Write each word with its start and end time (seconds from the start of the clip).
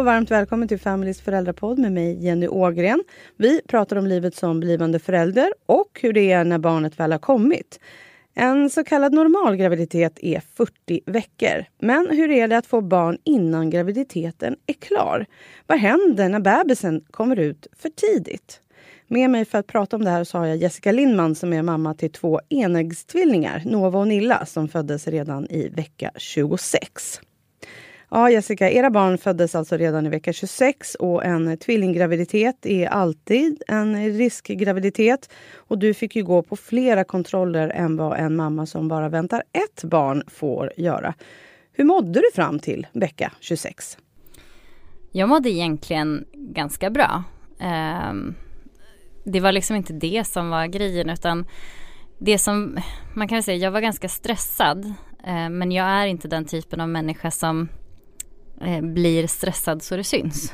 och 0.00 0.06
varmt 0.06 0.30
välkommen 0.30 0.68
till 0.68 0.80
Families 0.80 1.20
föräldrapodd 1.20 1.78
med 1.78 1.92
mig 1.92 2.24
Jenny 2.24 2.48
Ågren. 2.48 3.04
Vi 3.36 3.60
pratar 3.68 3.96
om 3.96 4.06
livet 4.06 4.34
som 4.34 4.60
blivande 4.60 4.98
förälder 4.98 5.52
och 5.66 6.00
hur 6.02 6.12
det 6.12 6.32
är 6.32 6.44
när 6.44 6.58
barnet 6.58 7.00
väl 7.00 7.12
har 7.12 7.18
kommit. 7.18 7.80
En 8.34 8.70
så 8.70 8.84
kallad 8.84 9.12
normal 9.12 9.56
graviditet 9.56 10.18
är 10.22 10.42
40 10.54 11.00
veckor. 11.06 11.64
Men 11.78 12.06
hur 12.10 12.30
är 12.30 12.48
det 12.48 12.58
att 12.58 12.66
få 12.66 12.80
barn 12.80 13.18
innan 13.24 13.70
graviditeten 13.70 14.56
är 14.66 14.74
klar? 14.74 15.26
Vad 15.66 15.78
händer 15.78 16.28
när 16.28 16.40
bebisen 16.40 17.04
kommer 17.10 17.38
ut 17.38 17.66
för 17.76 17.88
tidigt? 17.88 18.60
Med 19.08 19.30
mig 19.30 19.44
för 19.44 19.58
att 19.58 19.66
prata 19.66 19.96
om 19.96 20.04
det 20.04 20.10
här 20.10 20.24
så 20.24 20.38
har 20.38 20.46
jag 20.46 20.56
Jessica 20.56 20.92
Lindman 20.92 21.34
som 21.34 21.52
är 21.52 21.62
mamma 21.62 21.94
till 21.94 22.12
två 22.12 22.40
enäggstvillingar, 22.48 23.62
Nova 23.66 23.98
och 23.98 24.08
Nilla, 24.08 24.46
som 24.46 24.68
föddes 24.68 25.06
redan 25.06 25.46
i 25.50 25.68
vecka 25.68 26.10
26. 26.16 27.20
Ja, 28.12 28.30
Jessica, 28.30 28.70
era 28.70 28.90
barn 28.90 29.18
föddes 29.18 29.54
alltså 29.54 29.76
redan 29.76 30.06
i 30.06 30.08
vecka 30.08 30.32
26 30.32 30.94
och 30.94 31.24
en 31.24 31.56
tvillinggraviditet 31.56 32.66
är 32.66 32.86
alltid 32.86 33.62
en 33.68 34.12
riskgraviditet. 34.12 35.30
Och 35.56 35.78
du 35.78 35.94
fick 35.94 36.16
ju 36.16 36.24
gå 36.24 36.42
på 36.42 36.56
flera 36.56 37.04
kontroller 37.04 37.68
än 37.68 37.96
vad 37.96 38.18
en 38.18 38.36
mamma 38.36 38.66
som 38.66 38.88
bara 38.88 39.08
väntar 39.08 39.42
ett 39.52 39.84
barn 39.84 40.22
får 40.26 40.72
göra. 40.76 41.14
Hur 41.72 41.84
mådde 41.84 42.20
du 42.20 42.30
fram 42.34 42.58
till 42.58 42.86
vecka 42.92 43.32
26? 43.40 43.98
Jag 45.12 45.28
mådde 45.28 45.50
egentligen 45.50 46.24
ganska 46.32 46.90
bra. 46.90 47.24
Ehm, 47.60 48.34
det 49.24 49.40
var 49.40 49.52
liksom 49.52 49.76
inte 49.76 49.92
det 49.92 50.26
som 50.26 50.50
var 50.50 50.66
grejen 50.66 51.10
utan 51.10 51.46
det 52.18 52.38
som 52.38 52.78
man 53.14 53.28
kan 53.28 53.42
säga, 53.42 53.56
jag 53.56 53.70
var 53.70 53.80
ganska 53.80 54.08
stressad. 54.08 54.94
Ehm, 55.24 55.58
men 55.58 55.72
jag 55.72 55.86
är 55.86 56.06
inte 56.06 56.28
den 56.28 56.44
typen 56.44 56.80
av 56.80 56.88
människa 56.88 57.30
som 57.30 57.68
Eh, 58.60 58.80
blir 58.80 59.26
stressad 59.26 59.82
så 59.82 59.96
det 59.96 60.04
syns. 60.04 60.52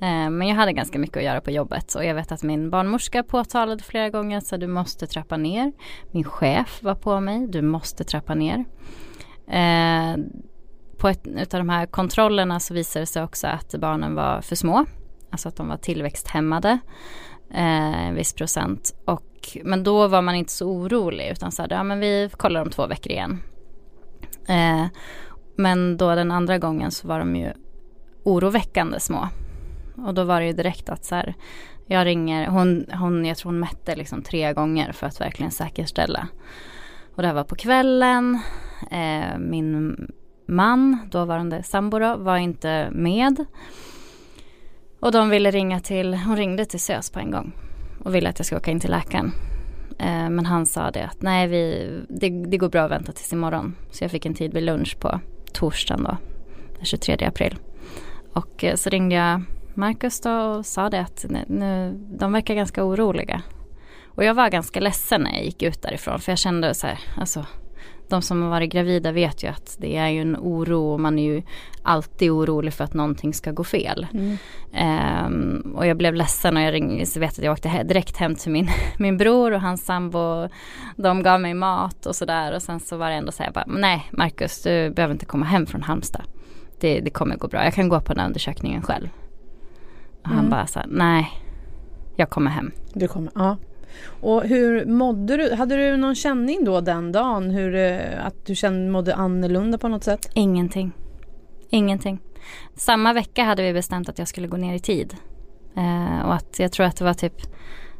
Eh, 0.00 0.30
men 0.30 0.48
jag 0.48 0.56
hade 0.56 0.72
ganska 0.72 0.98
mycket 0.98 1.16
att 1.16 1.22
göra 1.22 1.40
på 1.40 1.50
jobbet 1.50 1.94
och 1.94 2.04
jag 2.04 2.14
vet 2.14 2.32
att 2.32 2.42
min 2.42 2.70
barnmorska 2.70 3.22
påtalade 3.22 3.84
flera 3.84 4.10
gånger 4.10 4.38
att 4.38 4.60
du 4.60 4.66
måste 4.66 5.06
trappa 5.06 5.36
ner. 5.36 5.72
Min 6.10 6.24
chef 6.24 6.82
var 6.82 6.94
på 6.94 7.20
mig, 7.20 7.46
du 7.46 7.62
måste 7.62 8.04
trappa 8.04 8.34
ner. 8.34 8.64
Eh, 9.48 10.16
på 10.98 11.08
ett 11.08 11.54
av 11.54 11.60
de 11.60 11.68
här 11.68 11.86
kontrollerna 11.86 12.60
så 12.60 12.74
visade 12.74 13.02
det 13.02 13.06
sig 13.06 13.22
också 13.22 13.46
att 13.46 13.74
barnen 13.74 14.14
var 14.14 14.40
för 14.40 14.56
små. 14.56 14.86
Alltså 15.30 15.48
att 15.48 15.56
de 15.56 15.68
var 15.68 15.76
tillväxthämmade. 15.76 16.78
en 17.50 18.14
viss 18.14 18.32
procent. 18.32 18.94
Och, 19.04 19.58
men 19.64 19.84
då 19.84 20.08
var 20.08 20.22
man 20.22 20.34
inte 20.34 20.52
så 20.52 20.68
orolig 20.68 21.28
utan 21.28 21.52
sa 21.52 21.66
ja 21.70 21.82
men 21.82 22.00
vi 22.00 22.30
kollar 22.36 22.62
om 22.62 22.70
två 22.70 22.86
veckor 22.86 23.12
igen. 23.12 23.42
Men 25.58 25.96
då 25.96 26.14
den 26.14 26.30
andra 26.30 26.58
gången 26.58 26.90
så 26.90 27.08
var 27.08 27.18
de 27.18 27.36
ju 27.36 27.52
oroväckande 28.24 29.00
små. 29.00 29.28
Och 29.96 30.14
då 30.14 30.24
var 30.24 30.40
det 30.40 30.46
ju 30.46 30.52
direkt 30.52 30.88
att 30.88 31.04
så 31.04 31.14
här, 31.14 31.34
jag 31.86 32.06
ringer, 32.06 32.46
hon, 32.46 32.86
hon, 32.92 33.24
jag 33.24 33.36
tror 33.36 33.52
hon 33.52 33.60
mätte 33.60 33.96
liksom 33.96 34.22
tre 34.22 34.52
gånger 34.52 34.92
för 34.92 35.06
att 35.06 35.20
verkligen 35.20 35.50
säkerställa. 35.50 36.28
Och 37.14 37.22
det 37.22 37.28
här 37.28 37.34
var 37.34 37.44
på 37.44 37.56
kvällen. 37.56 38.38
Eh, 38.90 39.38
min 39.38 39.96
man, 40.46 40.98
dåvarande 41.10 41.62
sambo 41.62 41.98
då, 41.98 42.16
var 42.16 42.36
inte 42.36 42.88
med. 42.90 43.44
Och 45.00 45.12
de 45.12 45.30
ville 45.30 45.50
ringa 45.50 45.80
till, 45.80 46.14
hon 46.14 46.36
ringde 46.36 46.64
till 46.64 46.80
SÖS 46.80 47.10
på 47.10 47.18
en 47.18 47.30
gång 47.30 47.52
och 48.04 48.14
ville 48.14 48.28
att 48.28 48.38
jag 48.38 48.46
skulle 48.46 48.58
åka 48.58 48.70
in 48.70 48.80
till 48.80 48.90
läkaren. 48.90 49.32
Eh, 49.98 50.30
men 50.30 50.46
han 50.46 50.66
sa 50.66 50.90
det 50.90 51.04
att 51.04 51.22
nej, 51.22 51.46
vi, 51.48 51.90
det, 52.08 52.28
det 52.28 52.56
går 52.56 52.68
bra 52.68 52.82
att 52.82 52.90
vänta 52.90 53.12
tills 53.12 53.32
imorgon. 53.32 53.74
Så 53.90 54.04
jag 54.04 54.10
fick 54.10 54.26
en 54.26 54.34
tid 54.34 54.54
vid 54.54 54.62
lunch 54.62 54.96
på 55.00 55.20
torsdagen 55.58 56.04
då, 56.04 56.16
den 56.76 56.84
23 56.84 57.26
april. 57.26 57.58
Och 58.32 58.64
eh, 58.64 58.74
så 58.74 58.90
ringde 58.90 59.14
jag 59.14 59.42
Marcus 59.74 60.20
då 60.20 60.30
och 60.30 60.66
sa 60.66 60.90
det 60.90 61.00
att 61.00 61.24
nu, 61.28 61.98
de 62.18 62.32
verkar 62.32 62.54
ganska 62.54 62.84
oroliga. 62.84 63.42
Och 64.06 64.24
jag 64.24 64.34
var 64.34 64.48
ganska 64.48 64.80
ledsen 64.80 65.22
när 65.22 65.32
jag 65.34 65.44
gick 65.44 65.62
ut 65.62 65.82
därifrån 65.82 66.20
för 66.20 66.32
jag 66.32 66.38
kände 66.38 66.74
så 66.74 66.86
här, 66.86 66.98
alltså 67.16 67.46
de 68.08 68.22
som 68.22 68.42
har 68.42 68.50
varit 68.50 68.72
gravida 68.72 69.12
vet 69.12 69.44
ju 69.44 69.48
att 69.48 69.76
det 69.78 69.96
är 69.96 70.08
ju 70.08 70.20
en 70.20 70.36
oro 70.36 70.92
och 70.92 71.00
man 71.00 71.18
är 71.18 71.22
ju 71.22 71.42
alltid 71.82 72.30
orolig 72.30 72.74
för 72.74 72.84
att 72.84 72.94
någonting 72.94 73.34
ska 73.34 73.52
gå 73.52 73.64
fel. 73.64 74.06
Mm. 74.12 74.38
Um, 75.26 75.74
och 75.76 75.86
jag 75.86 75.96
blev 75.96 76.14
ledsen 76.14 76.56
och 76.56 76.62
jag 76.62 76.72
ringde, 76.72 77.06
så 77.06 77.20
vet 77.20 77.38
att 77.38 77.44
jag 77.44 77.52
åkte 77.52 77.82
direkt 77.82 78.16
hem 78.16 78.34
till 78.34 78.52
min, 78.52 78.68
min 78.98 79.18
bror 79.18 79.52
och 79.52 79.60
hans 79.60 79.84
sambo. 79.84 80.48
De 80.96 81.22
gav 81.22 81.40
mig 81.40 81.54
mat 81.54 82.06
och 82.06 82.16
sådär 82.16 82.54
och 82.54 82.62
sen 82.62 82.80
så 82.80 82.96
var 82.96 83.10
det 83.10 83.16
ändå 83.16 83.32
så 83.32 83.42
här, 83.42 83.50
bara, 83.50 83.64
nej 83.66 84.08
Marcus 84.10 84.62
du 84.62 84.90
behöver 84.90 85.14
inte 85.14 85.26
komma 85.26 85.46
hem 85.46 85.66
från 85.66 85.82
Halmstad. 85.82 86.22
Det, 86.80 87.00
det 87.00 87.10
kommer 87.10 87.36
gå 87.36 87.48
bra, 87.48 87.64
jag 87.64 87.74
kan 87.74 87.88
gå 87.88 88.00
på 88.00 88.12
den 88.12 88.20
här 88.20 88.26
undersökningen 88.26 88.82
själv. 88.82 89.08
Och 90.20 90.26
mm. 90.26 90.38
han 90.38 90.50
bara 90.50 90.66
så 90.66 90.78
här, 90.78 90.88
nej 90.90 91.30
jag 92.16 92.30
kommer 92.30 92.50
hem. 92.50 92.72
Du 92.92 93.08
kommer, 93.08 93.32
ja. 93.34 93.56
Och 94.20 94.42
hur 94.42 94.86
mådde 94.86 95.36
du? 95.36 95.54
Hade 95.54 95.76
du 95.76 95.96
någon 95.96 96.14
känning 96.14 96.64
då 96.64 96.80
den 96.80 97.12
dagen? 97.12 97.50
Hur, 97.50 97.74
eh, 97.74 98.26
att 98.26 98.46
du 98.46 98.54
kände, 98.54 98.90
mådde 98.90 99.14
annorlunda 99.14 99.78
på 99.78 99.88
något 99.88 100.04
sätt? 100.04 100.30
Ingenting. 100.34 100.92
Ingenting. 101.70 102.20
Samma 102.74 103.12
vecka 103.12 103.44
hade 103.44 103.62
vi 103.62 103.72
bestämt 103.72 104.08
att 104.08 104.18
jag 104.18 104.28
skulle 104.28 104.48
gå 104.48 104.56
ner 104.56 104.74
i 104.74 104.80
tid. 104.80 105.16
Eh, 105.76 106.26
och 106.26 106.34
att 106.34 106.58
jag 106.58 106.72
tror 106.72 106.86
att 106.86 106.96
det 106.96 107.04
var 107.04 107.14
typ 107.14 107.42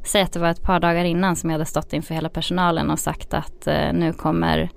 Säg 0.04 0.22
att 0.22 0.32
det 0.32 0.40
var 0.40 0.50
ett 0.50 0.62
par 0.62 0.80
dagar 0.80 1.04
innan 1.04 1.36
som 1.36 1.50
jag 1.50 1.54
hade 1.54 1.64
stått 1.64 1.92
inför 1.92 2.14
hela 2.14 2.28
personalen 2.28 2.90
och 2.90 2.98
sagt 2.98 3.34
att 3.34 3.66
eh, 3.66 3.92
nu 3.92 4.12
kommer 4.12 4.70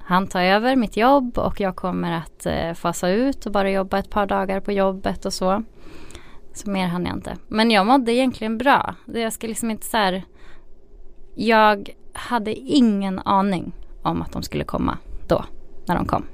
han 0.00 0.26
ta 0.26 0.42
över 0.42 0.76
mitt 0.76 0.96
jobb 0.96 1.38
och 1.38 1.60
jag 1.60 1.76
kommer 1.76 2.12
att 2.12 2.46
eh, 2.46 2.72
fasa 2.74 3.08
ut 3.08 3.46
och 3.46 3.52
bara 3.52 3.70
jobba 3.70 3.98
ett 3.98 4.10
par 4.10 4.26
dagar 4.26 4.60
på 4.60 4.72
jobbet 4.72 5.24
och 5.24 5.32
så. 5.32 5.62
Så 6.52 6.70
mer 6.70 6.86
hann 6.86 7.06
jag 7.06 7.16
inte. 7.16 7.36
Men 7.48 7.70
jag 7.70 7.86
mådde 7.86 8.12
egentligen 8.12 8.58
bra. 8.58 8.94
Jag 9.06 9.32
ska 9.32 9.46
liksom 9.46 9.70
inte 9.70 9.86
så 9.86 9.96
här, 9.96 10.22
jag 11.40 11.90
hade 12.12 12.54
ingen 12.54 13.18
aning 13.18 13.72
om 14.02 14.22
att 14.22 14.32
de 14.32 14.42
skulle 14.42 14.64
komma 14.64 14.98
då. 15.26 15.44
När 15.86 15.94
de 15.94 16.06
kom. 16.06 16.24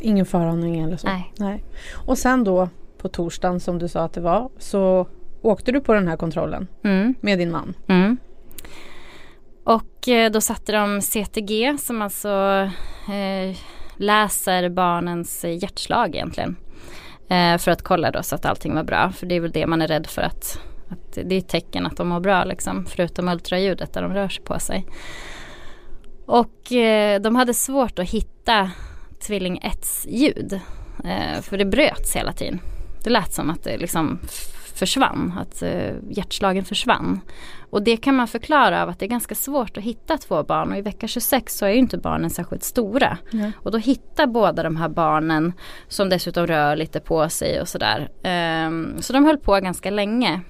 Ingen 0.00 0.26
föraning 0.26 0.80
eller 0.80 0.96
så? 0.96 1.06
Nej. 1.06 1.32
Nej. 1.38 1.64
Och 2.06 2.18
sen 2.18 2.44
då 2.44 2.68
på 2.98 3.08
torsdagen 3.08 3.60
som 3.60 3.78
du 3.78 3.88
sa 3.88 4.00
att 4.00 4.12
det 4.12 4.20
var 4.20 4.50
så 4.58 5.06
åkte 5.42 5.72
du 5.72 5.80
på 5.80 5.94
den 5.94 6.08
här 6.08 6.16
kontrollen 6.16 6.68
mm. 6.82 7.14
med 7.20 7.38
din 7.38 7.50
man. 7.50 7.74
Mm. 7.86 8.16
Och 9.64 10.08
eh, 10.08 10.30
då 10.30 10.40
satte 10.40 10.72
de 10.72 11.00
CTG 11.00 11.76
som 11.78 12.02
alltså 12.02 12.30
eh, 13.08 13.56
läser 13.96 14.68
barnens 14.68 15.44
hjärtslag 15.44 16.14
egentligen. 16.14 16.56
Eh, 17.28 17.58
för 17.58 17.70
att 17.70 17.82
kolla 17.82 18.10
då 18.10 18.22
så 18.22 18.34
att 18.34 18.46
allting 18.46 18.74
var 18.74 18.84
bra. 18.84 19.12
För 19.12 19.26
det 19.26 19.34
är 19.34 19.40
väl 19.40 19.50
det 19.50 19.66
man 19.66 19.82
är 19.82 19.88
rädd 19.88 20.06
för 20.06 20.22
att, 20.22 20.60
att 20.94 21.18
det 21.24 21.34
är 21.34 21.38
ett 21.38 21.48
tecken 21.48 21.86
att 21.86 21.96
de 21.96 22.08
mår 22.08 22.20
bra 22.20 22.44
liksom. 22.44 22.86
Förutom 22.86 23.28
ultraljudet 23.28 23.92
där 23.92 24.02
de 24.02 24.14
rör 24.14 24.28
sig 24.28 24.44
på 24.44 24.58
sig. 24.58 24.86
Och 26.26 26.72
eh, 26.72 27.20
de 27.20 27.36
hade 27.36 27.54
svårt 27.54 27.98
att 27.98 28.10
hitta 28.10 28.70
tvilling 29.26 29.58
1 29.62 29.86
ljud. 30.08 30.60
Eh, 31.04 31.40
för 31.42 31.58
det 31.58 31.64
bröts 31.64 32.16
hela 32.16 32.32
tiden. 32.32 32.60
Det 33.04 33.10
lät 33.10 33.32
som 33.32 33.50
att 33.50 33.64
det 33.64 33.76
liksom 33.76 34.18
försvann, 34.74 35.34
att 35.40 35.62
uh, 35.62 35.92
hjärtslagen 36.10 36.64
försvann. 36.64 37.20
Och 37.70 37.82
det 37.82 37.96
kan 37.96 38.14
man 38.14 38.28
förklara 38.28 38.82
av 38.82 38.88
att 38.88 38.98
det 38.98 39.06
är 39.06 39.08
ganska 39.08 39.34
svårt 39.34 39.76
att 39.76 39.84
hitta 39.84 40.18
två 40.18 40.42
barn 40.42 40.72
och 40.72 40.78
i 40.78 40.82
vecka 40.82 41.08
26 41.08 41.56
så 41.56 41.66
är 41.66 41.70
ju 41.70 41.78
inte 41.78 41.98
barnen 41.98 42.30
särskilt 42.30 42.64
stora. 42.64 43.18
Mm. 43.32 43.52
Och 43.56 43.70
då 43.70 43.78
hittar 43.78 44.26
båda 44.26 44.62
de 44.62 44.76
här 44.76 44.88
barnen 44.88 45.52
som 45.88 46.08
dessutom 46.08 46.46
rör 46.46 46.76
lite 46.76 47.00
på 47.00 47.28
sig 47.28 47.60
och 47.60 47.68
sådär. 47.68 48.08
Um, 48.66 49.02
så 49.02 49.12
de 49.12 49.24
höll 49.24 49.38
på 49.38 49.60
ganska 49.60 49.90
länge. 49.90 50.40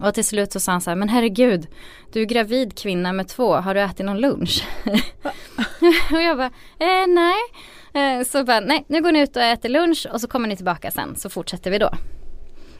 Och 0.00 0.14
till 0.14 0.24
slut 0.24 0.52
så 0.52 0.60
sa 0.60 0.72
han 0.72 0.80
så 0.80 0.90
här, 0.90 0.96
men 0.96 1.08
herregud, 1.08 1.66
du 2.12 2.20
är 2.20 2.24
gravid 2.24 2.78
kvinna 2.78 3.12
med 3.12 3.28
två, 3.28 3.54
har 3.54 3.74
du 3.74 3.80
ätit 3.80 4.06
någon 4.06 4.20
lunch? 4.20 4.64
och 6.12 6.22
jag 6.22 6.36
bara, 6.36 6.50
eh, 6.78 7.06
nej. 7.08 7.40
Eh, 7.94 8.24
så 8.24 8.44
bara, 8.44 8.60
nej, 8.60 8.84
nu 8.88 9.02
går 9.02 9.12
ni 9.12 9.20
ut 9.20 9.36
och 9.36 9.42
äter 9.42 9.68
lunch 9.68 10.06
och 10.12 10.20
så 10.20 10.28
kommer 10.28 10.48
ni 10.48 10.56
tillbaka 10.56 10.90
sen 10.90 11.16
så 11.16 11.30
fortsätter 11.30 11.70
vi 11.70 11.78
då. 11.78 11.90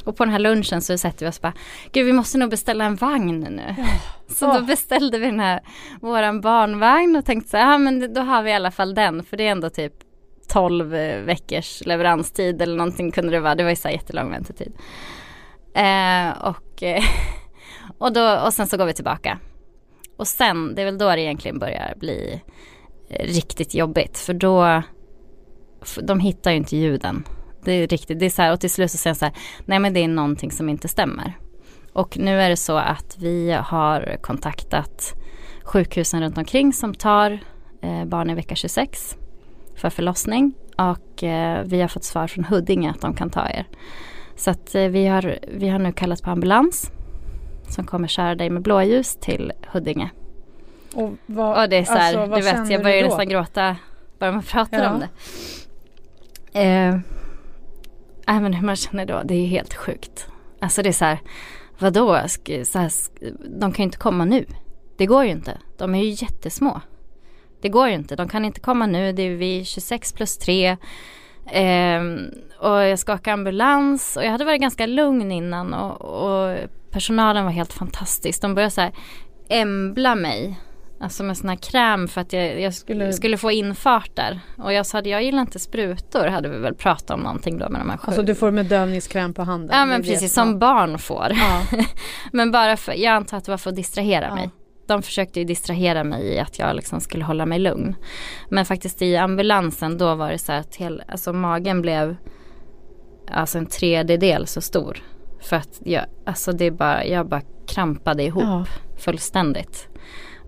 Och 0.05 0.17
på 0.17 0.25
den 0.25 0.33
här 0.33 0.39
lunchen 0.39 0.83
så 0.83 0.99
sätter 0.99 1.27
vi 1.27 1.31
oss 1.31 1.41
bara, 1.41 1.53
gud 1.93 2.07
vi 2.07 2.13
måste 2.13 2.39
nog 2.39 2.51
beställa 2.51 2.85
en 2.85 2.97
vagn 2.97 3.41
nu. 3.41 3.75
Ja. 3.79 3.85
Så 4.29 4.47
oh. 4.47 4.55
då 4.55 4.61
beställde 4.61 5.19
vi 5.19 5.27
den 5.27 5.41
här, 5.41 5.61
våran 6.01 6.41
barnvagn 6.41 7.17
och 7.17 7.25
tänkte 7.25 7.51
så 7.51 7.57
här, 7.57 7.73
ja 7.73 7.79
men 7.79 8.15
då 8.15 8.21
har 8.21 8.43
vi 8.43 8.51
i 8.51 8.55
alla 8.55 8.71
fall 8.71 8.95
den, 8.95 9.25
för 9.25 9.37
det 9.37 9.47
är 9.47 9.51
ändå 9.51 9.71
typ 9.71 9.93
12 10.49 10.95
eh, 10.95 11.21
veckors 11.21 11.83
leveranstid 11.87 12.63
eller 12.63 12.77
någonting 12.77 13.13
kunde 13.13 13.33
det 13.33 13.41
vara, 13.41 13.55
det 13.55 13.63
var 13.63 13.71
ju 13.71 13.77
så 13.77 13.89
här 13.89 13.95
jättelång 13.95 14.31
väntetid. 14.31 14.73
Eh, 15.75 16.31
och, 16.49 16.83
eh, 16.83 17.05
och, 17.99 18.13
då, 18.13 18.41
och 18.45 18.55
sen 18.55 18.67
så 18.67 18.77
går 18.77 18.87
vi 18.87 18.95
tillbaka. 18.95 19.39
Och 20.17 20.29
sen, 20.29 20.75
det 20.75 20.83
är 20.83 20.87
väl 20.87 20.99
då 20.99 21.09
det 21.09 21.21
egentligen 21.21 21.59
börjar 21.59 21.95
bli 21.97 22.43
eh, 23.11 23.27
riktigt 23.27 23.75
jobbigt, 23.75 24.19
för 24.19 24.35
då, 24.35 24.83
för 25.83 26.03
de 26.03 26.21
hittar 26.21 26.51
ju 26.51 26.57
inte 26.57 26.77
ljuden 26.77 27.25
det 27.65 27.73
är 27.73 27.87
riktigt, 27.87 28.19
det 28.19 28.27
är 28.27 28.31
så 28.31 28.43
här, 28.43 28.53
och 28.53 28.61
till 28.61 28.71
slut 28.71 28.91
så 28.91 28.99
säger 28.99 29.11
jag 29.11 29.17
så 29.17 29.25
här, 29.25 29.35
nej 29.65 29.79
men 29.79 29.93
det 29.93 30.01
är 30.01 30.09
någonting 30.09 30.51
som 30.51 30.69
inte 30.69 30.89
stämmer. 30.89 31.39
Och 31.93 32.19
nu 32.19 32.41
är 32.41 32.51
det 32.51 32.57
så 32.57 32.77
att 32.77 33.17
vi 33.19 33.53
har 33.53 34.17
kontaktat 34.21 35.15
sjukhusen 35.65 36.21
runt 36.21 36.39
omkring 36.39 36.73
som 36.73 36.95
tar 36.95 37.39
eh, 37.83 38.05
barn 38.05 38.31
i 38.31 38.35
vecka 38.35 38.55
26. 38.55 39.17
för 39.77 39.91
förlossning 39.91 40.53
och 40.77 41.25
eh, 41.25 41.65
vi 41.65 41.81
har 41.81 41.89
fått 41.89 42.05
svar 42.05 42.27
från 42.27 42.45
Huddinge 42.45 42.91
att 42.91 43.01
de 43.01 43.15
kan 43.15 43.31
ta 43.31 43.49
er. 43.49 43.67
Så 44.41 44.51
att 44.51 44.75
eh, 44.75 44.85
vi, 44.85 45.07
har, 45.07 45.39
vi 45.49 45.69
har 45.69 45.79
nu 45.79 45.93
kallat 45.93 46.23
på 46.23 46.31
ambulans 46.31 46.91
som 47.69 47.87
kommer 47.87 48.09
köra 48.09 48.35
dig 48.35 48.51
med 48.51 48.63
blåljus 48.63 49.17
till 49.21 49.53
Huddinge. 49.67 50.11
Och, 50.95 51.13
vad, 51.27 51.63
och 51.63 51.69
det 51.69 51.77
är 51.77 51.85
så 51.85 51.93
här, 51.93 52.17
alltså, 52.17 52.37
du 52.37 52.43
vet 52.43 52.71
jag 52.71 52.83
börjar 52.83 53.05
nästan 53.05 53.29
gråta 53.29 53.77
bara 54.19 54.33
man 54.33 54.43
pratar 54.43 54.83
ja. 54.83 54.91
om 54.91 55.01
det. 55.01 56.61
Eh, 56.61 58.41
men 58.41 58.55
hur 58.55 58.67
man 58.67 58.77
känner 58.77 59.07
då, 59.07 59.23
det 59.25 59.35
är 59.35 59.47
helt 59.47 59.75
sjukt. 59.75 60.29
Alltså 60.61 60.83
det 60.83 60.89
är 60.89 60.93
så 60.93 61.05
här, 61.05 61.19
vadå, 61.79 62.21
så 62.65 62.79
här, 62.79 62.93
de 63.61 63.73
kan 63.73 63.83
ju 63.83 63.85
inte 63.85 63.99
komma 63.99 64.25
nu. 64.25 64.47
Det 64.97 65.07
går 65.07 65.25
ju 65.25 65.31
inte, 65.31 65.59
de 65.79 65.95
är 65.95 66.03
ju 66.03 66.11
jättesmå. 66.11 66.81
Det 67.61 67.69
går 67.69 67.89
ju 67.89 67.95
inte, 67.95 68.17
de 68.17 68.29
kan 68.29 68.45
inte 68.45 68.61
komma 68.61 68.87
nu, 68.87 69.13
det 69.13 69.23
är 69.23 69.37
vi 69.37 69.65
26 69.65 70.13
plus 70.13 70.39
3. 70.39 70.77
Eh, 71.53 72.03
och 72.59 72.83
jag 72.83 72.99
ska 72.99 73.15
åka 73.15 73.33
ambulans 73.33 74.17
och 74.17 74.25
jag 74.25 74.31
hade 74.31 74.45
varit 74.45 74.61
ganska 74.61 74.87
lugn 74.87 75.33
innan 75.33 75.75
och, 75.75 76.01
och 76.01 76.57
personalen 76.91 77.45
var 77.45 77.53
helt 77.53 77.73
fantastisk. 77.73 78.43
De 78.43 78.55
började 78.55 78.71
så 78.71 78.81
här 78.81 78.93
embla 79.49 80.15
mig 80.15 80.59
Alltså 81.03 81.23
med 81.23 81.37
sån 81.37 81.49
här 81.49 81.57
kräm 81.57 82.09
för 82.09 82.21
att 82.21 82.33
jag, 82.33 82.61
jag 82.61 82.75
skulle... 82.75 83.13
skulle 83.13 83.37
få 83.37 83.51
infart 83.51 84.11
där. 84.15 84.41
Och 84.59 84.73
jag 84.73 84.87
sa 84.87 84.99
att 84.99 85.07
jag 85.07 85.23
gillar 85.23 85.41
inte 85.41 85.59
sprutor 85.59 86.27
hade 86.27 86.49
vi 86.49 86.59
väl 86.59 86.75
pratat 86.75 87.11
om 87.11 87.21
någonting 87.21 87.59
då 87.59 87.69
med 87.69 87.81
de 87.81 87.91
här 87.91 87.97
sju. 87.97 88.05
Alltså 88.07 88.23
du 88.23 88.35
får 88.35 88.51
bedövningskräm 88.51 89.35
på 89.35 89.43
handen? 89.43 89.77
Ja 89.79 89.87
men 89.87 90.03
precis 90.03 90.35
som 90.35 90.59
barn 90.59 90.99
får. 90.99 91.27
Ja. 91.31 91.63
men 92.33 92.51
bara 92.51 92.77
för, 92.77 92.93
jag 92.93 93.13
antar 93.13 93.37
att 93.37 93.45
det 93.45 93.51
var 93.51 93.59
för 93.59 93.71
att 93.71 93.77
distrahera 93.77 94.27
ja. 94.29 94.35
mig. 94.35 94.51
De 94.91 95.03
försökte 95.03 95.41
ju 95.41 95.45
distrahera 95.45 96.05
mig 96.05 96.23
i 96.23 96.39
att 96.39 96.59
jag 96.59 96.77
liksom 96.77 97.01
skulle 97.01 97.25
hålla 97.25 97.47
mig 97.47 97.59
lugn. 97.59 97.95
Men 98.49 98.65
faktiskt 98.65 99.03
i 99.03 99.17
ambulansen 99.17 99.99
då 99.99 100.15
var 100.15 100.31
det 100.31 100.39
så 100.39 100.53
att 100.53 100.77
hel, 100.77 101.03
alltså 101.09 101.33
magen 101.33 101.83
blev 101.83 102.17
alltså 103.31 103.59
en 103.59 103.67
tredjedel 103.67 104.47
så 104.47 104.61
stor. 104.61 104.99
För 105.41 105.57
att 105.57 105.81
jag, 105.85 106.05
alltså 106.27 106.53
det 106.53 106.71
bara, 106.71 107.05
jag 107.05 107.29
bara 107.29 107.43
krampade 107.67 108.23
ihop 108.23 108.43
ja. 108.43 108.65
fullständigt 108.99 109.89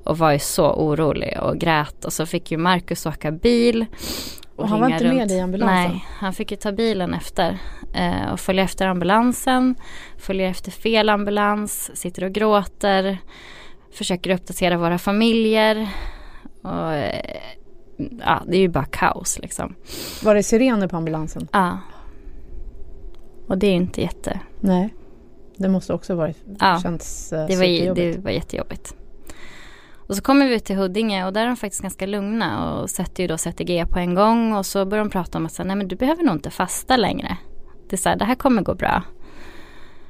och 0.05 0.19
var 0.19 0.33
ju 0.33 0.39
så 0.39 0.73
orolig 0.73 1.39
och 1.41 1.59
grät 1.59 2.05
och 2.05 2.13
så 2.13 2.27
fick 2.27 2.51
ju 2.51 2.59
Marcus 2.59 3.07
åka 3.07 3.31
bil. 3.31 3.87
Och, 4.57 4.61
och 4.63 4.69
han 4.69 4.81
var 4.81 4.89
inte 4.89 5.05
runt. 5.05 5.15
med 5.15 5.31
i 5.31 5.41
ambulansen? 5.41 5.91
Nej, 5.91 6.05
han 6.19 6.33
fick 6.33 6.51
ju 6.51 6.57
ta 6.57 6.73
bilen 6.73 7.15
efter 7.15 7.59
eh, 7.95 8.33
och 8.33 8.41
följa 8.41 8.65
efter 8.65 8.87
ambulansen, 8.87 9.75
följer 10.19 10.51
efter 10.51 10.71
fel 10.71 11.09
ambulans, 11.09 11.91
sitter 11.95 12.25
och 12.25 12.33
gråter, 12.33 13.19
försöker 13.93 14.31
uppdatera 14.31 14.79
våra 14.79 14.99
familjer. 14.99 15.89
Och, 16.63 16.93
eh, 16.93 17.37
ja, 17.97 18.43
det 18.47 18.57
är 18.57 18.61
ju 18.61 18.69
bara 18.69 18.85
kaos 18.85 19.39
liksom. 19.39 19.75
Var 20.23 20.35
det 20.35 20.43
sirener 20.43 20.89
på 20.89 20.97
ambulansen? 20.97 21.49
Ja. 21.53 21.79
Och 23.49 23.59
det 23.59 23.67
är 23.67 23.75
inte 23.75 24.01
jätte... 24.01 24.41
Nej. 24.61 24.95
Det 25.57 25.69
måste 25.69 25.93
också 25.93 26.15
varit, 26.15 26.37
ja, 26.59 26.81
känts 26.83 27.33
eh, 27.33 27.47
det 27.47 27.57
var, 27.57 27.95
det 27.95 28.19
var 28.19 28.31
jättejobbigt. 28.31 28.95
Och 30.07 30.17
så 30.17 30.23
kommer 30.23 30.49
vi 30.49 30.55
ut 30.55 30.65
till 30.65 30.77
Huddinge 30.77 31.27
och 31.27 31.33
där 31.33 31.43
är 31.43 31.47
de 31.47 31.57
faktiskt 31.57 31.83
ganska 31.83 32.07
lugna 32.07 32.75
och 32.75 32.91
sätter 32.91 33.23
ju 33.23 33.27
då 33.27 33.39
CTG 33.39 33.87
på 33.87 33.99
en 33.99 34.15
gång 34.15 34.53
och 34.53 34.67
så 34.67 34.85
börjar 34.85 35.05
de 35.05 35.11
prata 35.11 35.39
om 35.39 35.47
att 35.47 35.53
säga, 35.53 35.67
nej 35.67 35.77
men 35.77 35.89
du 35.89 35.97
behöver 35.97 36.23
nog 36.23 36.35
inte 36.35 36.51
fasta 36.51 36.97
längre. 36.97 37.37
Det 37.89 37.97
är 37.97 37.99
så 37.99 38.09
här, 38.09 38.17
det 38.17 38.25
här 38.25 38.35
kommer 38.35 38.63
gå 38.63 38.75
bra. 38.75 39.03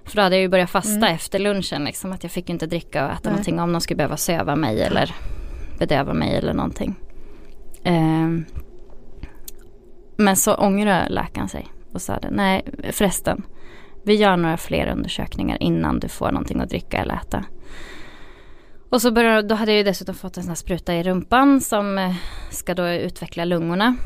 För 0.04 0.16
då 0.16 0.22
hade 0.22 0.36
jag 0.36 0.42
ju 0.42 0.48
börjat 0.48 0.70
fasta 0.70 0.96
mm. 0.96 1.14
efter 1.14 1.38
lunchen 1.38 1.84
liksom 1.84 2.12
att 2.12 2.22
jag 2.22 2.32
fick 2.32 2.50
inte 2.50 2.66
dricka 2.66 3.06
och 3.06 3.12
äta 3.12 3.20
nej. 3.24 3.32
någonting 3.32 3.60
om 3.60 3.72
de 3.72 3.80
skulle 3.80 3.96
behöva 3.96 4.16
söva 4.16 4.56
mig 4.56 4.82
eller 4.82 5.14
bedöva 5.78 6.14
mig 6.14 6.36
eller 6.36 6.54
någonting. 6.54 6.94
Um, 7.84 8.44
men 10.16 10.36
så 10.36 10.54
ångrade 10.54 11.08
läkaren 11.08 11.48
sig 11.48 11.66
och 11.92 12.02
sa 12.02 12.18
det, 12.18 12.30
nej 12.30 12.64
förresten, 12.90 13.42
vi 14.04 14.14
gör 14.14 14.36
några 14.36 14.56
fler 14.56 14.86
undersökningar 14.86 15.62
innan 15.62 16.00
du 16.00 16.08
får 16.08 16.32
någonting 16.32 16.60
att 16.60 16.68
dricka 16.68 16.96
eller 16.96 17.14
äta. 17.14 17.44
Och 18.88 19.02
så 19.02 19.12
började, 19.12 19.48
då 19.48 19.54
hade 19.54 19.72
jag 19.72 19.78
ju 19.78 19.84
dessutom 19.84 20.14
fått 20.14 20.36
en 20.36 20.42
sån 20.42 20.50
här 20.50 20.54
spruta 20.54 20.94
i 20.94 21.02
rumpan 21.02 21.60
som 21.60 21.98
eh, 21.98 22.14
ska 22.50 22.74
då 22.74 22.88
utveckla 22.88 23.44
lungorna. 23.44 23.96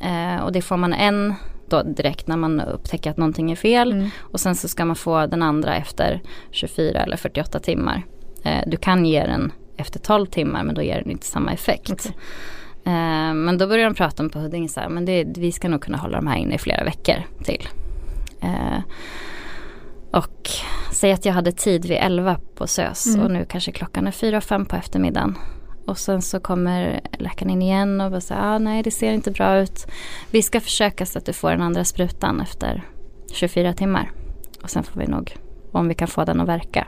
Eh, 0.00 0.44
och 0.44 0.52
det 0.52 0.62
får 0.62 0.76
man 0.76 0.92
en 0.92 1.34
då 1.70 1.82
direkt 1.82 2.26
när 2.26 2.36
man 2.36 2.60
upptäcker 2.60 3.10
att 3.10 3.16
någonting 3.16 3.50
är 3.50 3.56
fel. 3.56 3.92
Mm. 3.92 4.08
Och 4.20 4.40
sen 4.40 4.54
så 4.54 4.68
ska 4.68 4.84
man 4.84 4.96
få 4.96 5.26
den 5.26 5.42
andra 5.42 5.76
efter 5.76 6.22
24 6.50 7.00
eller 7.00 7.16
48 7.16 7.60
timmar. 7.60 8.02
Eh, 8.44 8.62
du 8.66 8.76
kan 8.76 9.06
ge 9.06 9.26
den 9.26 9.52
efter 9.76 9.98
12 9.98 10.26
timmar 10.26 10.64
men 10.64 10.74
då 10.74 10.82
ger 10.82 11.02
den 11.02 11.10
inte 11.10 11.26
samma 11.26 11.52
effekt. 11.52 11.90
Okay. 11.90 12.12
Eh, 12.84 13.34
men 13.34 13.58
då 13.58 13.66
började 13.66 13.90
de 13.90 13.94
prata 13.94 14.22
om 14.22 14.30
på 14.30 14.38
Huddinge 14.38 14.68
så 14.68 14.80
här, 14.80 14.88
men 14.88 15.04
det, 15.04 15.24
vi 15.24 15.52
ska 15.52 15.68
nog 15.68 15.80
kunna 15.80 15.98
hålla 15.98 16.16
de 16.16 16.26
här 16.26 16.36
inne 16.36 16.54
i 16.54 16.58
flera 16.58 16.84
veckor 16.84 17.16
till. 17.44 17.68
Eh, 18.40 18.78
och 20.10 20.50
säg 20.92 21.12
att 21.12 21.24
jag 21.24 21.32
hade 21.32 21.52
tid 21.52 21.86
vid 21.86 21.96
11 22.00 22.38
på 22.54 22.66
SÖS 22.66 23.06
mm. 23.06 23.20
och 23.20 23.30
nu 23.30 23.46
kanske 23.48 23.72
klockan 23.72 24.06
är 24.06 24.10
4-5 24.10 24.64
på 24.64 24.76
eftermiddagen. 24.76 25.38
Och 25.86 25.98
sen 25.98 26.22
så 26.22 26.40
kommer 26.40 27.00
läkaren 27.18 27.50
in 27.50 27.62
igen 27.62 28.00
och 28.00 28.10
bara 28.10 28.20
säger 28.20 28.42
ah, 28.42 28.58
nej 28.58 28.82
det 28.82 28.90
ser 28.90 29.12
inte 29.12 29.30
bra 29.30 29.58
ut. 29.58 29.86
Vi 30.30 30.42
ska 30.42 30.60
försöka 30.60 31.06
så 31.06 31.18
att 31.18 31.26
du 31.26 31.32
får 31.32 31.50
den 31.50 31.62
andra 31.62 31.84
sprutan 31.84 32.40
efter 32.40 32.82
24 33.32 33.72
timmar. 33.72 34.10
Och 34.62 34.70
sen 34.70 34.82
får 34.82 35.00
vi 35.00 35.06
nog, 35.06 35.36
om 35.72 35.88
vi 35.88 35.94
kan 35.94 36.08
få 36.08 36.24
den 36.24 36.40
att 36.40 36.48
verka. 36.48 36.86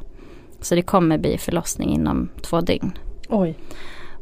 Så 0.61 0.75
det 0.75 0.83
kommer 0.83 1.19
bli 1.19 1.39
förlossning 1.39 1.91
inom 1.91 2.29
två 2.43 2.61
dygn. 2.61 2.93
Oj. 3.29 3.59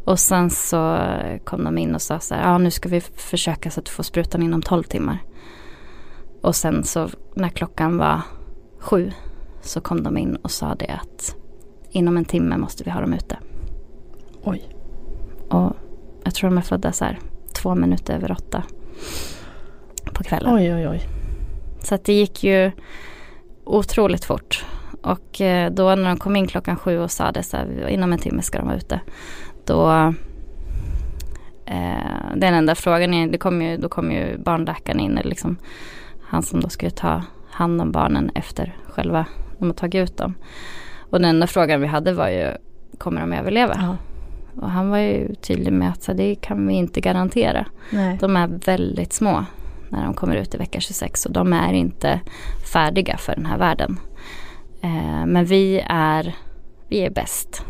Och 0.05 0.19
sen 0.19 0.51
så 0.51 0.99
kom 1.45 1.65
de 1.65 1.79
in 1.79 1.95
och 1.95 2.03
sa 2.03 2.21
så 2.21 2.35
här, 2.35 2.43
ja 2.43 2.49
ah, 2.49 2.59
nu 2.59 2.71
ska 2.71 2.89
vi 2.89 3.01
försöka 3.01 3.71
så 3.71 3.81
att 3.81 3.87
du 3.87 3.93
får 3.93 4.03
sprutan 4.03 4.43
inom 4.43 4.63
12 4.63 4.83
timmar. 4.83 5.19
Och 6.41 6.57
sen 6.57 6.85
så 6.85 7.09
när 7.35 7.49
klockan 7.49 7.99
var 7.99 8.21
sju 8.79 9.13
så 9.63 9.81
kom 9.81 10.03
de 10.03 10.19
in 10.19 10.37
och 10.37 10.51
sa 10.51 10.75
det 10.75 11.01
att 11.03 11.37
inom 11.91 12.17
en 12.17 12.25
timme 12.25 12.57
måste 12.57 12.85
vi 12.85 12.91
ha 12.91 13.01
dem 13.01 13.13
ute. 13.13 13.39
Oj. 14.47 14.69
Och 15.49 15.77
jag 16.25 16.35
tror 16.35 16.51
de 16.51 16.59
är 16.59 16.63
födda 16.63 16.93
så 16.93 17.05
här 17.05 17.19
två 17.53 17.75
minuter 17.75 18.15
över 18.15 18.33
åtta 18.33 18.63
på 20.13 20.25
kvällen. 20.25 20.55
Oj, 20.55 20.75
oj, 20.75 20.89
oj. 20.89 21.01
Så 21.83 21.95
att 21.95 22.05
det 22.05 22.13
gick 22.13 22.45
ju 22.45 22.71
otroligt 23.65 24.25
fort. 24.25 24.65
Och 25.03 25.41
eh, 25.41 25.73
då 25.73 25.95
när 25.95 26.09
de 26.09 26.17
kom 26.17 26.37
in 26.37 26.47
klockan 26.47 26.77
sju 26.77 26.99
och 26.99 27.11
sa 27.11 27.33
det 27.33 27.43
så 27.43 27.57
här, 27.57 27.89
inom 27.89 28.13
en 28.13 28.19
timme 28.19 28.43
ska 28.43 28.59
de 28.59 28.67
vara 28.67 28.77
ute. 28.77 29.01
Då 29.65 29.91
eh, 31.67 32.35
den 32.37 32.55
enda 32.55 32.75
frågan 32.75 33.15
är, 33.15 33.29
det 33.29 33.39
kom 33.39 33.63
ju, 33.63 33.77
då 33.77 33.89
kom 33.89 34.13
ju 34.13 34.39
barnläkaren 34.39 35.01
in, 35.01 35.19
eller 35.19 35.31
liksom 35.31 35.57
han 36.23 36.43
som 36.43 36.61
då 36.61 36.69
skulle 36.69 36.91
ta 36.91 37.23
hand 37.51 37.81
om 37.81 37.93
barnen 37.93 38.31
efter 38.35 38.77
själva 38.87 39.27
de 39.59 39.65
har 39.65 39.75
tagit 39.75 40.11
ut 40.11 40.17
dem. 40.17 40.35
Och 40.99 41.21
den 41.21 41.31
enda 41.31 41.47
frågan 41.47 41.81
vi 41.81 41.87
hade 41.87 42.13
var 42.13 42.29
ju, 42.29 42.51
kommer 42.99 43.21
de 43.21 43.33
överleva? 43.33 43.75
Ja. 43.81 43.97
Och 44.57 44.71
han 44.71 44.91
var 44.91 44.99
ju 44.99 45.35
tydlig 45.35 45.73
med 45.73 45.91
att 45.91 46.03
så 46.03 46.13
det 46.13 46.35
kan 46.35 46.67
vi 46.67 46.75
inte 46.75 47.01
garantera. 47.01 47.67
Nej. 47.91 48.19
De 48.21 48.37
är 48.37 48.47
väldigt 48.47 49.13
små 49.13 49.45
när 49.89 50.05
de 50.05 50.15
kommer 50.15 50.37
ut 50.37 50.55
i 50.55 50.59
vecka 50.59 50.81
26 50.81 51.27
och 51.27 51.33
de 51.33 51.53
är 51.53 51.73
inte 51.73 52.21
färdiga 52.73 53.17
för 53.17 53.35
den 53.35 53.47
här 53.47 53.59
världen. 53.59 53.99
Eh, 54.81 55.27
men 55.27 55.45
vi 55.45 55.83
är, 55.87 56.35
vi 56.89 56.99
är 56.99 57.11
bäst 57.11 57.63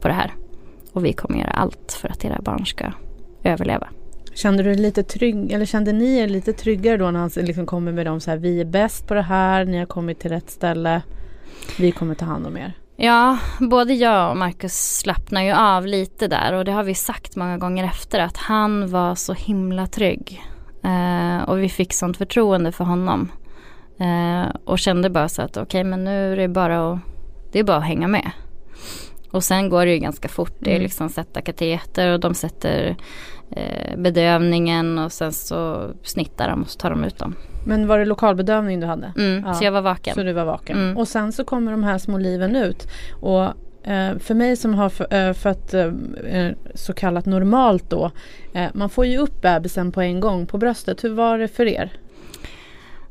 på 0.00 0.08
det 0.08 0.14
här. 0.14 0.34
Och 0.92 1.04
vi 1.04 1.12
kommer 1.12 1.38
göra 1.38 1.50
allt 1.50 1.98
för 2.00 2.08
att 2.08 2.24
era 2.24 2.40
barn 2.42 2.66
ska 2.66 2.92
överleva. 3.42 3.88
Kände 4.34 4.62
du 4.62 4.74
lite 4.74 5.02
trygg, 5.02 5.52
eller 5.52 5.66
kände 5.66 5.92
ni 5.92 6.18
er 6.18 6.28
lite 6.28 6.52
tryggare 6.52 6.96
då 6.96 7.10
när 7.10 7.20
han 7.20 7.30
liksom 7.36 7.66
kommer 7.66 7.92
med 7.92 8.06
dem 8.06 8.20
så 8.20 8.30
här, 8.30 8.38
vi 8.38 8.60
är 8.60 8.64
bäst 8.64 9.06
på 9.08 9.14
det 9.14 9.22
här, 9.22 9.64
ni 9.64 9.78
har 9.78 9.86
kommit 9.86 10.18
till 10.18 10.30
rätt 10.30 10.50
ställe, 10.50 11.02
vi 11.78 11.92
kommer 11.92 12.14
ta 12.14 12.24
hand 12.24 12.46
om 12.46 12.56
er? 12.56 12.72
Ja, 13.00 13.38
både 13.60 13.94
jag 13.94 14.30
och 14.30 14.36
Marcus 14.36 14.98
slappnar 14.98 15.42
ju 15.42 15.52
av 15.52 15.86
lite 15.86 16.28
där 16.28 16.52
och 16.52 16.64
det 16.64 16.72
har 16.72 16.82
vi 16.82 16.94
sagt 16.94 17.36
många 17.36 17.58
gånger 17.58 17.84
efter 17.84 18.20
att 18.20 18.36
han 18.36 18.90
var 18.90 19.14
så 19.14 19.32
himla 19.32 19.86
trygg. 19.86 20.42
Eh, 20.84 21.48
och 21.48 21.62
vi 21.62 21.68
fick 21.68 21.92
sånt 21.92 22.16
förtroende 22.16 22.72
för 22.72 22.84
honom. 22.84 23.32
Eh, 24.00 24.56
och 24.64 24.78
kände 24.78 25.10
bara 25.10 25.28
så 25.28 25.42
att 25.42 25.50
okej 25.50 25.62
okay, 25.62 25.84
men 25.84 26.04
nu 26.04 26.32
är 26.32 26.36
det 26.36 26.48
bara 26.48 26.92
att, 26.92 26.98
det 27.52 27.58
är 27.58 27.64
bara 27.64 27.76
att 27.76 27.84
hänga 27.86 28.08
med. 28.08 28.30
Och 29.30 29.44
sen 29.44 29.68
går 29.68 29.86
det 29.86 29.92
ju 29.92 29.98
ganska 29.98 30.28
fort. 30.28 30.54
Det 30.58 30.70
är 30.70 30.74
mm. 30.74 30.82
liksom 30.82 31.08
sätta 31.08 31.40
kateter 31.40 32.12
och 32.12 32.20
de 32.20 32.34
sätter 32.34 32.96
eh, 33.50 33.96
bedövningen 33.96 34.98
och 34.98 35.12
sen 35.12 35.32
så 35.32 35.90
snittar 36.02 36.48
de 36.48 36.62
och 36.62 36.68
så 36.68 36.78
tar 36.78 36.90
de 36.90 37.04
ut 37.04 37.18
dem. 37.18 37.34
Men 37.66 37.86
var 37.86 37.98
det 37.98 38.04
lokalbedövning 38.04 38.80
du 38.80 38.86
hade? 38.86 39.12
Mm, 39.16 39.44
ja. 39.46 39.54
så 39.54 39.64
jag 39.64 39.72
var 39.72 39.82
vaken. 39.82 40.14
Så 40.14 40.22
du 40.22 40.32
var 40.32 40.44
vaken. 40.44 40.78
Mm. 40.78 40.96
Och 40.96 41.08
sen 41.08 41.32
så 41.32 41.44
kommer 41.44 41.72
de 41.72 41.84
här 41.84 41.98
små 41.98 42.18
liven 42.18 42.56
ut. 42.56 42.86
Och 43.20 43.44
eh, 43.88 44.18
för 44.18 44.34
mig 44.34 44.56
som 44.56 44.74
har 44.74 45.14
eh, 45.14 45.32
fött 45.32 45.74
eh, 45.74 45.92
så 46.74 46.92
kallat 46.92 47.26
normalt 47.26 47.90
då. 47.90 48.10
Man 48.72 48.90
får 48.90 49.06
ju 49.06 49.18
upp 49.18 49.42
bebisen 49.42 49.92
på 49.92 50.00
en 50.00 50.20
gång 50.20 50.46
på 50.46 50.58
bröstet. 50.58 51.04
Hur 51.04 51.14
var 51.14 51.38
det 51.38 51.48
för 51.48 51.66
er? 51.66 51.92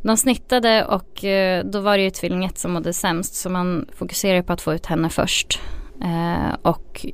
De 0.01 0.17
snittade 0.17 0.85
och 0.85 1.25
då 1.63 1.79
var 1.79 1.97
det 1.97 2.03
ju 2.03 2.09
tvilling 2.09 2.45
1 2.45 2.57
som 2.57 2.71
mådde 2.71 2.93
sämst 2.93 3.35
så 3.35 3.49
man 3.49 3.85
fokuserade 3.93 4.43
på 4.43 4.53
att 4.53 4.61
få 4.61 4.73
ut 4.73 4.85
henne 4.85 5.09
först. 5.09 5.59
Eh, 6.03 6.55
och 6.61 7.05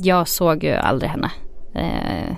jag 0.00 0.28
såg 0.28 0.64
ju 0.64 0.72
aldrig 0.72 1.10
henne. 1.10 1.30
Eh, 1.74 2.36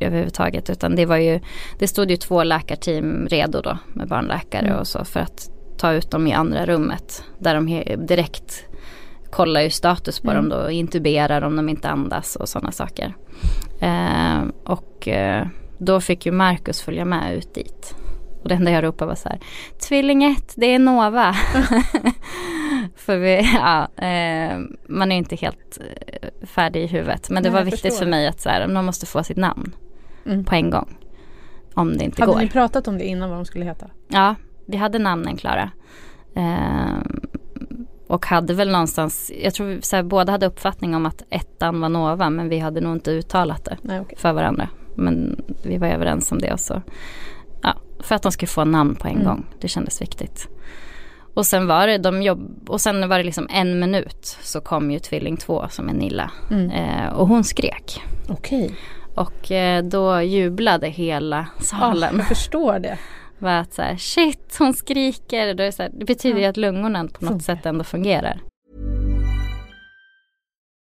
överhuvudtaget 0.00 0.70
utan 0.70 0.96
det 0.96 1.06
var 1.06 1.16
ju, 1.16 1.40
det 1.78 1.88
stod 1.88 2.10
ju 2.10 2.16
två 2.16 2.44
läkarteam 2.44 3.26
redo 3.26 3.60
då 3.60 3.78
med 3.92 4.08
barnläkare 4.08 4.66
mm. 4.66 4.78
och 4.78 4.86
så 4.86 5.04
för 5.04 5.20
att 5.20 5.50
ta 5.78 5.92
ut 5.92 6.10
dem 6.10 6.26
i 6.26 6.32
andra 6.32 6.66
rummet 6.66 7.24
där 7.38 7.54
de 7.54 7.66
direkt 8.06 8.64
kollar 9.30 9.60
ju 9.60 9.70
status 9.70 10.20
på 10.20 10.30
mm. 10.30 10.48
dem 10.48 10.60
då, 10.60 10.70
intuberar 10.70 11.42
om 11.42 11.56
de 11.56 11.68
inte 11.68 11.88
andas 11.88 12.36
och 12.36 12.48
sådana 12.48 12.72
saker. 12.72 13.16
Eh, 13.80 14.42
och 14.64 15.08
eh, 15.08 15.46
då 15.78 16.00
fick 16.00 16.26
ju 16.26 16.32
Marcus 16.32 16.82
följa 16.82 17.04
med 17.04 17.34
ut 17.34 17.54
dit. 17.54 17.94
Och 18.42 18.48
det 18.48 18.54
enda 18.54 18.70
jag 18.70 18.84
ropade 18.84 19.08
var 19.08 19.14
så 19.14 19.28
här, 19.28 19.38
tvilling 19.88 20.24
1, 20.24 20.52
det 20.56 20.66
är 20.74 20.78
Nova. 20.78 21.34
för 22.96 23.18
vi, 23.18 23.50
ja, 23.54 23.88
eh, 24.06 24.58
man 24.88 25.12
är 25.12 25.16
inte 25.16 25.36
helt 25.36 25.78
eh, 25.80 26.46
färdig 26.46 26.82
i 26.82 26.86
huvudet. 26.86 27.30
Men 27.30 27.42
det 27.42 27.50
Nej, 27.50 27.58
var 27.58 27.70
viktigt 27.70 27.98
för 27.98 28.06
mig 28.06 28.26
att 28.26 28.40
så 28.40 28.48
här, 28.48 28.66
man 28.68 28.84
måste 28.84 29.06
få 29.06 29.22
sitt 29.22 29.36
namn 29.36 29.74
mm. 30.26 30.44
på 30.44 30.54
en 30.54 30.70
gång. 30.70 30.96
Om 31.74 31.98
det 31.98 32.04
inte 32.04 32.22
hade 32.22 32.26
går. 32.26 32.34
Hade 32.34 32.44
ni 32.44 32.50
pratat 32.50 32.88
om 32.88 32.98
det 32.98 33.04
innan 33.04 33.30
vad 33.30 33.38
de 33.38 33.44
skulle 33.44 33.64
heta? 33.64 33.86
Ja, 34.08 34.34
vi 34.66 34.76
hade 34.76 34.98
namnen 34.98 35.36
klara. 35.36 35.70
Eh, 36.36 36.98
och 38.06 38.26
hade 38.26 38.54
väl 38.54 38.70
någonstans, 38.70 39.32
jag 39.42 39.54
tror 39.54 39.78
så 39.82 39.96
här, 39.96 40.02
båda 40.02 40.32
hade 40.32 40.46
uppfattning 40.46 40.94
om 40.94 41.06
att 41.06 41.22
ettan 41.30 41.80
var 41.80 41.88
Nova 41.88 42.30
men 42.30 42.48
vi 42.48 42.58
hade 42.58 42.80
nog 42.80 42.92
inte 42.92 43.10
uttalat 43.10 43.64
det 43.64 43.76
Nej, 43.82 44.00
okay. 44.00 44.16
för 44.16 44.32
varandra. 44.32 44.68
Men 44.94 45.42
vi 45.64 45.78
var 45.78 45.88
överens 45.88 46.32
om 46.32 46.38
det 46.38 46.52
och 46.52 46.60
så. 46.60 46.82
Ja, 47.62 47.74
för 48.00 48.14
att 48.14 48.22
de 48.22 48.32
skulle 48.32 48.48
få 48.48 48.64
namn 48.64 48.94
på 48.94 49.08
en 49.08 49.14
mm. 49.14 49.26
gång. 49.26 49.46
Det 49.60 49.68
kändes 49.68 50.02
viktigt. 50.02 50.48
Och 51.34 51.46
sen 51.46 51.66
var 51.66 51.86
det 51.86 51.98
de 51.98 52.22
jobb 52.22 52.68
och 52.68 52.80
sen 52.80 53.08
var 53.08 53.18
det 53.18 53.24
liksom 53.24 53.48
en 53.50 53.80
minut 53.80 54.38
så 54.42 54.60
kom 54.60 54.90
ju 54.90 54.98
tvilling 54.98 55.36
två 55.36 55.68
som 55.70 55.88
är 55.88 55.92
Nilla. 55.92 56.30
Mm. 56.50 56.70
Eh, 56.70 57.12
och 57.12 57.28
hon 57.28 57.44
skrek. 57.44 58.02
Okej. 58.28 58.64
Okay. 58.64 58.76
Och 59.14 59.52
eh, 59.52 59.84
då 59.84 60.22
jublade 60.22 60.88
hela 60.88 61.46
salen. 61.60 62.14
Oh, 62.14 62.18
jag 62.18 62.28
förstår 62.28 62.78
det. 62.78 62.98
Var 63.38 63.50
att 63.50 63.74
så 63.74 63.82
här, 63.82 63.96
shit 63.96 64.56
hon 64.58 64.74
skriker. 64.74 65.54
Då 65.54 65.62
är 65.62 65.66
det, 65.66 65.72
så 65.72 65.82
här, 65.82 65.90
det 65.94 66.04
betyder 66.04 66.40
ju 66.40 66.46
att 66.46 66.56
lungorna 66.56 66.98
på 66.98 67.04
något 67.04 67.18
Funkar. 67.18 67.38
sätt 67.38 67.66
ändå 67.66 67.84
fungerar. 67.84 68.40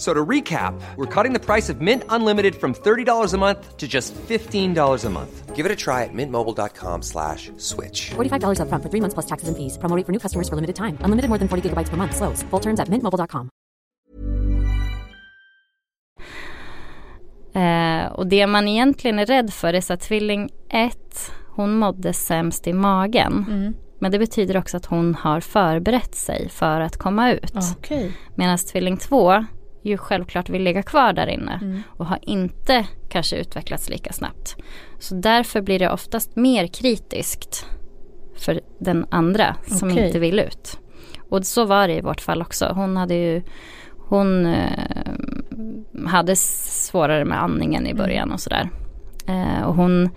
So 0.00 0.14
to 0.14 0.24
recap, 0.24 0.80
we're 0.96 1.14
cutting 1.14 1.34
the 1.34 1.44
price 1.44 1.68
of 1.68 1.82
Mint 1.82 2.04
Unlimited 2.08 2.54
from 2.54 2.72
$30 2.72 3.34
a 3.34 3.36
month 3.36 3.76
to 3.76 3.86
just 3.86 4.14
$15 4.14 5.04
a 5.04 5.10
month. 5.10 5.54
Give 5.54 5.66
it 5.66 5.72
a 5.72 5.76
try 5.76 6.04
at 6.04 6.14
mintmobile.com 6.14 7.02
slash 7.02 7.50
switch. 7.58 8.12
$45 8.12 8.62
up 8.62 8.68
front 8.70 8.82
for 8.82 8.88
three 8.88 9.00
months 9.00 9.12
plus 9.12 9.26
taxes 9.26 9.48
and 9.48 9.58
fees. 9.58 9.76
Promoting 9.76 10.04
for 10.06 10.12
new 10.12 10.18
customers 10.18 10.48
for 10.48 10.54
limited 10.54 10.76
time. 10.76 10.96
Unlimited 11.04 11.28
more 11.28 11.38
than 11.38 11.48
40 11.48 11.68
gigabytes 11.68 11.90
per 11.90 11.98
month. 11.98 12.16
Slows. 12.16 12.42
Full 12.50 12.60
terms 12.60 12.80
at 12.80 12.88
mintmobile.com. 12.88 13.50
Uh, 17.56 18.12
och 18.12 18.26
det 18.26 18.46
man 18.46 18.68
egentligen 18.68 19.18
är 19.18 19.26
rädd 19.26 19.52
för 19.52 19.74
är 19.74 19.80
så 19.80 19.92
att 19.92 20.00
tvilling 20.00 20.50
1, 20.68 21.32
hon 21.48 21.74
mådde 21.74 22.12
sämst 22.12 22.66
i 22.66 22.72
magen. 22.72 23.44
Mm. 23.48 23.74
Men 23.98 24.12
det 24.12 24.18
betyder 24.18 24.56
också 24.56 24.76
att 24.76 24.86
hon 24.86 25.14
har 25.14 25.40
förberett 25.40 26.14
sig 26.14 26.48
för 26.48 26.80
att 26.80 26.96
komma 26.96 27.32
ut. 27.32 27.56
Okay. 27.78 28.10
Medan 28.34 28.58
tvilling 28.58 28.96
2 28.96 29.44
ju 29.82 29.96
självklart 29.96 30.50
vill 30.50 30.62
ligga 30.62 30.82
kvar 30.82 31.12
där 31.12 31.26
inne 31.26 31.58
mm. 31.62 31.82
och 31.88 32.06
har 32.06 32.18
inte 32.22 32.86
kanske 33.08 33.36
utvecklats 33.36 33.88
lika 33.88 34.12
snabbt. 34.12 34.56
Så 34.98 35.14
därför 35.14 35.60
blir 35.60 35.78
det 35.78 35.90
oftast 35.90 36.36
mer 36.36 36.66
kritiskt 36.66 37.66
för 38.36 38.60
den 38.78 39.06
andra 39.10 39.56
som 39.66 39.90
okay. 39.90 40.06
inte 40.06 40.18
vill 40.18 40.38
ut. 40.38 40.78
Och 41.30 41.46
så 41.46 41.64
var 41.64 41.88
det 41.88 41.94
i 41.94 42.00
vårt 42.00 42.20
fall 42.20 42.42
också. 42.42 42.72
Hon 42.74 42.96
hade 42.96 43.14
ju 43.14 43.42
hon 44.10 44.46
eh, 44.46 46.06
hade 46.06 46.36
svårare 46.36 47.24
med 47.24 47.42
andningen 47.42 47.86
i 47.86 47.94
början 47.94 48.22
mm. 48.22 48.34
och 48.34 48.40
sådär. 48.40 48.70
Eh, 49.26 49.62
och 49.62 49.74
hon 49.74 50.10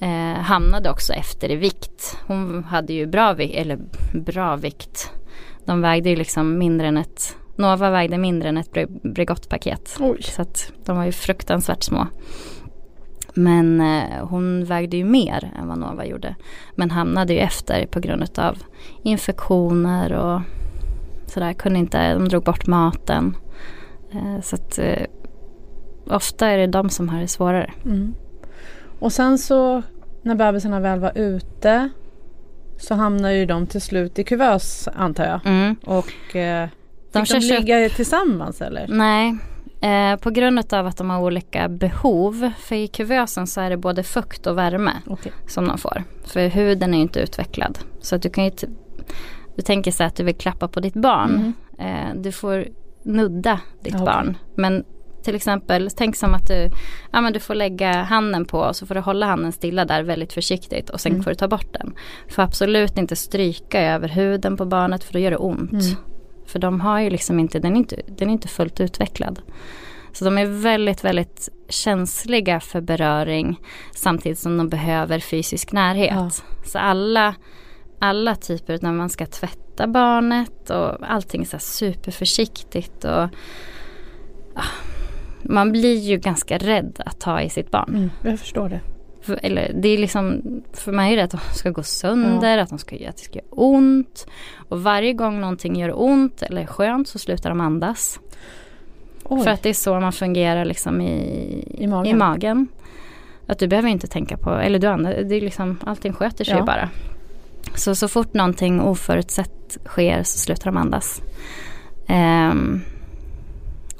eh, 0.00 0.40
hamnade 0.40 0.90
också 0.90 1.12
efter 1.12 1.50
i 1.50 1.56
vikt. 1.56 2.18
Hon 2.26 2.64
hade 2.64 2.92
ju 2.92 3.06
bra 3.06 3.32
vikt, 3.32 3.54
eller 3.54 3.78
bra 4.14 4.56
vikt. 4.56 5.12
De 5.66 5.80
vägde 5.80 6.10
ju 6.10 6.16
liksom 6.16 6.58
mindre 6.58 6.86
än 6.86 6.96
ett 6.96 7.36
Nova 7.56 7.90
vägde 7.90 8.18
mindre 8.18 8.48
än 8.48 8.56
ett 8.56 8.88
Bregottpaket. 9.02 9.98
Så 10.20 10.42
att 10.42 10.72
de 10.84 10.96
var 10.96 11.04
ju 11.04 11.12
fruktansvärt 11.12 11.82
små. 11.82 12.06
Men 13.34 13.80
eh, 13.80 14.26
hon 14.26 14.64
vägde 14.64 14.96
ju 14.96 15.04
mer 15.04 15.52
än 15.58 15.68
vad 15.68 15.78
Nova 15.78 16.06
gjorde. 16.06 16.34
Men 16.74 16.90
hamnade 16.90 17.32
ju 17.32 17.38
efter 17.38 17.86
på 17.86 18.00
grund 18.00 18.38
av 18.38 18.58
infektioner 19.02 20.12
och 20.12 20.40
sådär. 21.26 21.52
Kunde 21.52 21.78
inte, 21.78 22.14
de 22.14 22.28
drog 22.28 22.44
bort 22.44 22.66
maten. 22.66 23.36
Eh, 24.12 24.40
så 24.42 24.56
att 24.56 24.78
eh, 24.78 25.06
ofta 26.06 26.46
är 26.48 26.58
det 26.58 26.66
de 26.66 26.90
som 26.90 27.08
har 27.08 27.20
det 27.20 27.28
svårare. 27.28 27.72
Mm. 27.84 28.14
Och 28.98 29.12
sen 29.12 29.38
så 29.38 29.82
när 30.22 30.34
bebisarna 30.34 30.80
väl 30.80 31.00
var 31.00 31.18
ute 31.18 31.88
så 32.78 32.94
hamnar 32.94 33.30
ju 33.30 33.46
de 33.46 33.66
till 33.66 33.80
slut 33.80 34.18
i 34.18 34.24
kuvös 34.24 34.88
antar 34.94 35.24
jag. 35.24 35.40
Mm. 35.44 35.76
Och 35.84 36.36
eh, 36.36 36.68
de 37.12 37.26
Fick 37.26 37.40
de 37.40 37.54
ligga 37.54 37.86
upp... 37.86 37.94
tillsammans 37.94 38.60
eller? 38.60 38.86
Nej, 38.88 39.36
eh, 39.80 40.16
på 40.16 40.30
grund 40.30 40.72
av 40.72 40.86
att 40.86 40.96
de 40.96 41.10
har 41.10 41.20
olika 41.20 41.68
behov. 41.68 42.50
För 42.58 42.76
i 42.76 42.88
kuvösen 42.88 43.46
så 43.46 43.60
är 43.60 43.70
det 43.70 43.76
både 43.76 44.02
fukt 44.02 44.46
och 44.46 44.58
värme 44.58 44.92
okay. 45.06 45.32
som 45.48 45.68
de 45.68 45.78
får. 45.78 46.04
För 46.24 46.48
huden 46.48 46.94
är 46.94 46.98
ju 46.98 47.02
inte 47.02 47.20
utvecklad. 47.20 47.78
Så 48.00 48.16
att 48.16 48.22
du 48.22 48.30
kan 48.30 48.44
ju 48.44 48.50
du 49.56 49.62
tänker 49.62 49.90
så 49.90 50.04
att 50.04 50.16
du 50.16 50.24
vill 50.24 50.34
klappa 50.34 50.68
på 50.68 50.80
ditt 50.80 50.94
barn. 50.94 51.54
Mm. 51.78 52.12
Eh, 52.12 52.22
du 52.22 52.32
får 52.32 52.66
nudda 53.02 53.60
ditt 53.82 53.94
okay. 53.94 54.06
barn. 54.06 54.36
Men 54.54 54.84
till 55.22 55.34
exempel, 55.34 55.90
tänk 55.96 56.16
som 56.16 56.34
att 56.34 56.48
du, 56.48 56.70
ja, 57.12 57.20
men 57.20 57.32
du 57.32 57.40
får 57.40 57.54
lägga 57.54 57.92
handen 57.92 58.44
på 58.44 58.58
och 58.58 58.76
så 58.76 58.86
får 58.86 58.94
du 58.94 59.00
hålla 59.00 59.26
handen 59.26 59.52
stilla 59.52 59.84
där 59.84 60.02
väldigt 60.02 60.32
försiktigt 60.32 60.90
och 60.90 61.00
sen 61.00 61.12
mm. 61.12 61.24
får 61.24 61.30
du 61.30 61.34
ta 61.34 61.48
bort 61.48 61.72
den. 61.72 61.94
Får 62.30 62.42
absolut 62.42 62.98
inte 62.98 63.16
stryka 63.16 63.80
över 63.82 64.08
huden 64.08 64.56
på 64.56 64.64
barnet 64.64 65.04
för 65.04 65.12
då 65.12 65.18
gör 65.18 65.30
det 65.30 65.36
ont. 65.36 65.72
Mm. 65.72 65.96
För 66.46 66.58
de 66.58 66.80
har 66.80 67.00
ju 67.00 67.10
liksom 67.10 67.38
inte, 67.38 67.58
den 67.58 67.72
är 67.72 67.78
inte, 67.78 68.02
den 68.06 68.28
är 68.28 68.32
inte 68.32 68.48
fullt 68.48 68.80
utvecklad. 68.80 69.42
Så 70.12 70.24
de 70.24 70.38
är 70.38 70.46
väldigt, 70.46 71.04
väldigt 71.04 71.48
känsliga 71.68 72.60
för 72.60 72.80
beröring 72.80 73.60
samtidigt 73.94 74.38
som 74.38 74.56
de 74.56 74.68
behöver 74.68 75.18
fysisk 75.18 75.72
närhet. 75.72 76.14
Ja. 76.14 76.30
Så 76.64 76.78
alla, 76.78 77.34
alla 77.98 78.36
typer 78.36 78.78
när 78.82 78.92
man 78.92 79.10
ska 79.10 79.26
tvätta 79.26 79.86
barnet 79.86 80.70
och 80.70 81.10
allting 81.10 81.42
är 81.42 81.46
så 81.46 81.58
superförsiktigt. 81.58 83.04
Och, 83.04 83.28
ja, 84.54 84.62
man 85.42 85.72
blir 85.72 85.98
ju 85.98 86.16
ganska 86.16 86.58
rädd 86.58 87.02
att 87.06 87.20
ta 87.20 87.40
i 87.40 87.50
sitt 87.50 87.70
barn. 87.70 87.94
Mm, 87.94 88.10
jag 88.24 88.38
förstår 88.38 88.68
det. 88.68 88.80
För, 89.22 89.38
eller 89.42 89.72
det 89.74 89.88
är 89.88 89.98
liksom, 89.98 90.42
för 90.72 90.92
mig 90.92 91.12
är 91.12 91.16
det 91.16 91.24
att 91.24 91.30
de 91.30 91.40
ska 91.54 91.70
gå 91.70 91.82
sönder, 91.82 92.56
ja. 92.56 92.62
att, 92.62 92.68
de 92.70 92.78
ska, 92.78 92.96
att 92.96 93.16
det 93.16 93.22
ska 93.22 93.34
göra 93.34 93.46
ont. 93.50 94.26
Och 94.68 94.82
varje 94.82 95.12
gång 95.12 95.40
någonting 95.40 95.76
gör 95.76 96.02
ont 96.02 96.42
eller 96.42 96.62
är 96.62 96.66
skönt 96.66 97.08
så 97.08 97.18
slutar 97.18 97.50
de 97.50 97.60
andas. 97.60 98.20
Oj. 99.24 99.44
För 99.44 99.50
att 99.50 99.62
det 99.62 99.68
är 99.68 99.74
så 99.74 100.00
man 100.00 100.12
fungerar 100.12 100.64
liksom 100.64 101.00
i, 101.00 101.64
I, 101.78 101.86
magen. 101.86 102.14
i 102.14 102.18
magen. 102.18 102.68
Att 103.46 103.58
du 103.58 103.68
behöver 103.68 103.88
inte 103.88 104.06
tänka 104.06 104.36
på, 104.36 104.50
eller 104.50 104.78
du 104.78 104.86
andas, 104.86 105.14
det 105.24 105.34
är 105.34 105.40
liksom, 105.40 105.78
allting 105.84 106.12
sköter 106.12 106.44
sig 106.44 106.56
ja. 106.56 106.64
bara. 106.64 106.90
Så 107.74 107.94
så 107.94 108.08
fort 108.08 108.34
någonting 108.34 108.80
oförutsett 108.80 109.78
sker 109.84 110.22
så 110.22 110.38
slutar 110.38 110.64
de 110.64 110.76
andas. 110.76 111.22
Um, 112.08 112.80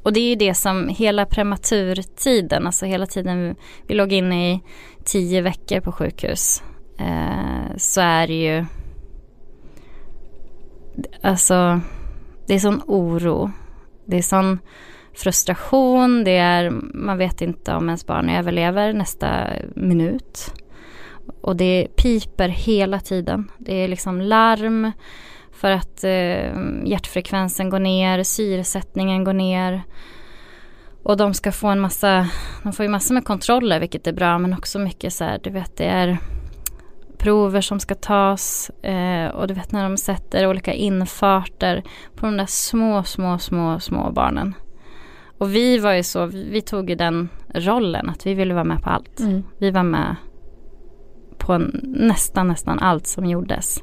och 0.03 0.13
det 0.13 0.21
är 0.21 0.29
ju 0.29 0.35
det 0.35 0.55
som 0.55 0.89
hela 0.89 1.27
prematurtiden, 1.27 2.67
alltså 2.67 2.87
hela 2.87 3.07
tiden 3.07 3.57
vi 3.87 3.95
låg 3.95 4.13
inne 4.13 4.53
i 4.53 4.61
tio 5.05 5.41
veckor 5.41 5.81
på 5.81 5.93
sjukhus. 5.93 6.63
Eh, 6.99 7.77
så 7.77 8.01
är 8.01 8.27
det 8.27 8.43
ju 8.43 8.65
Alltså 11.23 11.81
det 12.47 12.55
är 12.55 12.59
sån 12.59 12.83
oro. 12.87 13.51
Det 14.05 14.19
är 14.19 14.23
sån 14.23 14.59
frustration. 15.15 16.25
Det 16.25 16.37
är, 16.37 16.71
man 16.95 17.19
vet 17.19 17.43
inte 17.43 17.75
om 17.75 17.89
ens 17.89 18.07
barn 18.07 18.29
överlever 18.29 18.93
nästa 18.93 19.49
minut. 19.75 20.55
Och 21.41 21.57
det 21.57 21.89
piper 21.97 22.49
hela 22.49 23.01
tiden. 23.01 23.51
Det 23.59 23.75
är 23.75 23.89
liksom 23.89 24.21
larm 24.21 24.93
för 25.53 25.71
att 25.71 26.05
eh, 26.05 26.85
hjärtfrekvensen 26.85 27.71
går 27.71 27.79
ner, 27.79 28.23
syresättningen 28.23 29.25
går 29.25 29.33
ner. 29.33 29.83
Och 31.03 31.17
de 31.17 31.35
ska 31.35 31.53
få 31.53 31.69
en 31.69 31.81
massa, 31.81 32.29
de 32.63 32.73
får 32.73 32.85
ju 32.85 32.89
massor 32.89 33.15
med 33.15 33.25
kontroller 33.25 33.81
vilket 33.81 34.07
är 34.07 34.13
bra 34.13 34.39
men 34.39 34.53
också 34.53 34.79
mycket 34.79 35.13
så 35.13 35.25
här, 35.25 35.41
du 35.43 35.51
vet 35.51 35.77
det 35.77 35.85
är 35.85 36.19
prover 37.19 37.61
som 37.61 37.81
ska 37.81 37.95
tas 37.95 38.71
eh, 38.71 39.29
och 39.29 39.47
du 39.47 39.55
vet 39.55 39.73
när 39.73 39.83
de 39.83 39.97
sätter 39.97 40.47
olika 40.47 40.73
infarter 40.73 41.83
på 42.17 42.27
de 42.27 42.37
där 42.37 42.47
små, 42.47 43.03
små, 43.03 43.39
små, 43.39 43.81
små 43.81 44.11
barnen. 44.11 44.55
Och 45.39 45.55
vi 45.55 45.79
var 45.79 45.93
ju 45.93 46.03
så, 46.03 46.27
vi 46.27 46.61
tog 46.61 46.91
ju 46.91 46.97
den 46.97 47.29
rollen 47.55 48.11
att 48.11 48.27
vi 48.27 48.35
ville 48.35 48.55
vara 48.55 48.65
med 48.65 48.83
på 48.83 48.91
allt. 48.91 49.21
Mm. 49.21 49.43
Vi 49.59 49.71
var 49.71 49.83
med 49.83 50.17
på 51.39 51.59
nästan, 51.83 52.49
nästan 52.49 52.79
allt 52.79 53.07
som 53.07 53.27
gjordes. 53.27 53.83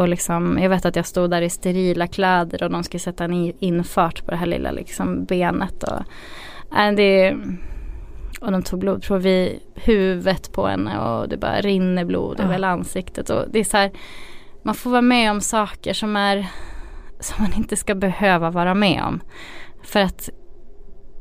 Och 0.00 0.08
liksom, 0.08 0.58
jag 0.62 0.70
vet 0.70 0.84
att 0.84 0.96
jag 0.96 1.06
stod 1.06 1.30
där 1.30 1.42
i 1.42 1.50
sterila 1.50 2.06
kläder 2.06 2.62
och 2.62 2.70
de 2.70 2.82
skulle 2.84 2.98
sätta 3.00 3.24
en 3.24 3.52
infart 3.58 4.24
på 4.24 4.30
det 4.30 4.36
här 4.36 4.46
lilla 4.46 4.70
liksom 4.70 5.24
benet. 5.24 5.82
Och, 5.82 6.02
äh, 6.78 6.92
det, 6.96 7.36
och 8.40 8.52
de 8.52 8.62
tog 8.62 8.80
blodprov 8.80 9.22
vid 9.22 9.60
huvudet 9.74 10.52
på 10.52 10.66
henne 10.66 10.98
och 10.98 11.28
det 11.28 11.36
bara 11.36 11.60
rinner 11.60 12.04
blod 12.04 12.36
Ja. 12.38 12.44
över 12.44 12.52
hela 12.52 12.68
ansiktet. 12.68 13.30
Och 13.30 13.44
det 13.50 13.58
är 13.58 13.64
så 13.64 13.76
här, 13.76 13.90
man 14.62 14.74
får 14.74 14.90
vara 14.90 15.02
med 15.02 15.30
om 15.30 15.40
saker 15.40 15.92
som 15.92 16.16
är 16.16 16.46
som 17.20 17.42
man 17.42 17.52
inte 17.56 17.76
ska 17.76 17.94
behöva 17.94 18.50
vara 18.50 18.74
med 18.74 19.02
om. 19.02 19.20
För 19.82 20.00
att 20.00 20.28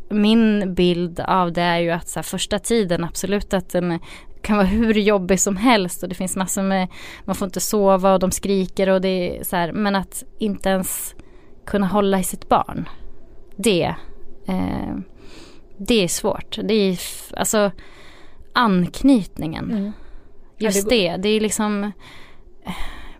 min 0.09 0.73
bild 0.73 1.19
av 1.19 1.51
det 1.53 1.61
är 1.61 1.79
ju 1.79 1.89
att 1.89 2.07
så 2.07 2.19
här, 2.19 2.23
första 2.23 2.59
tiden 2.59 3.03
absolut 3.03 3.53
att 3.53 3.69
den 3.69 3.99
kan 4.41 4.57
vara 4.57 4.67
hur 4.67 4.93
jobbig 4.93 5.39
som 5.39 5.57
helst 5.57 6.03
och 6.03 6.09
det 6.09 6.15
finns 6.15 6.35
massor 6.35 6.63
med, 6.63 6.87
man 7.25 7.35
får 7.35 7.45
inte 7.45 7.59
sova 7.59 8.13
och 8.13 8.19
de 8.19 8.31
skriker 8.31 8.89
och 8.89 9.01
det 9.01 9.39
är 9.39 9.43
så 9.43 9.55
här, 9.55 9.71
men 9.71 9.95
att 9.95 10.23
inte 10.37 10.69
ens 10.69 11.15
kunna 11.65 11.87
hålla 11.87 12.19
i 12.19 12.23
sitt 12.23 12.49
barn. 12.49 12.89
Det, 13.55 13.95
eh, 14.47 14.95
det 15.77 16.03
är 16.03 16.07
svårt. 16.07 16.59
Det 16.63 16.73
är 16.73 16.99
alltså 17.37 17.71
anknytningen. 18.53 19.71
Mm. 19.71 19.91
Just 20.57 20.89
det, 20.89 21.17
det 21.17 21.29
är 21.29 21.41
liksom 21.41 21.91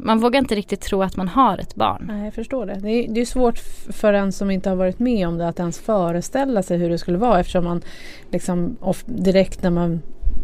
man 0.02 0.20
vågar 0.20 0.40
inte 0.40 0.56
riktigt 0.56 0.82
tro 0.82 1.04
att 1.04 1.18
man 1.18 1.28
har 1.28 1.58
ett 1.58 1.76
barn. 1.76 2.06
Nej, 2.08 2.26
jag 2.26 2.34
förstår 2.34 2.66
det. 2.66 2.80
Det 2.80 2.92
är, 2.92 3.08
det 3.10 3.22
är 3.22 3.26
svårt 3.26 3.60
för 3.90 4.14
en 4.14 4.32
som 4.32 4.52
inte 4.52 4.70
har 4.70 4.76
varit 4.76 5.00
med 5.00 5.28
om 5.28 5.38
det 5.38 5.48
att 5.48 5.60
ens 5.60 5.80
föreställa 5.80 6.64
sig 6.64 6.78
hur 6.78 6.90
det 6.90 6.98
skulle 6.98 7.18
vara 7.18 7.40
eftersom 7.40 7.64
man 7.64 7.82
liksom 8.32 8.78
direkt 9.06 9.64
när 9.64 9.70
man, 9.70 10.02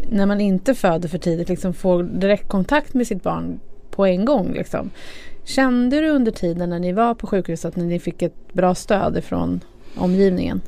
när 0.10 0.26
man 0.26 0.42
inte 0.42 0.76
föder 0.76 1.10
för 1.10 1.18
tidigt 1.18 1.50
liksom 1.50 1.74
får 1.74 2.04
direkt 2.04 2.48
kontakt 2.48 2.94
med 2.94 3.08
sitt 3.08 3.24
barn 3.24 3.60
på 3.92 4.06
en 4.06 4.26
gång. 4.26 4.54
Liksom. 4.54 4.90
Kände 5.44 6.02
du 6.02 6.10
under 6.10 6.32
tiden 6.32 6.70
när 6.70 6.80
ni 6.80 6.94
var 6.94 7.14
på 7.16 7.28
sjukhuset 7.28 7.66
att 7.66 7.76
ni 7.76 8.00
fick 8.00 8.22
ett 8.22 8.54
bra 8.54 8.76
stöd 8.76 9.24
från 9.24 9.62
omgivningen? 9.96 10.62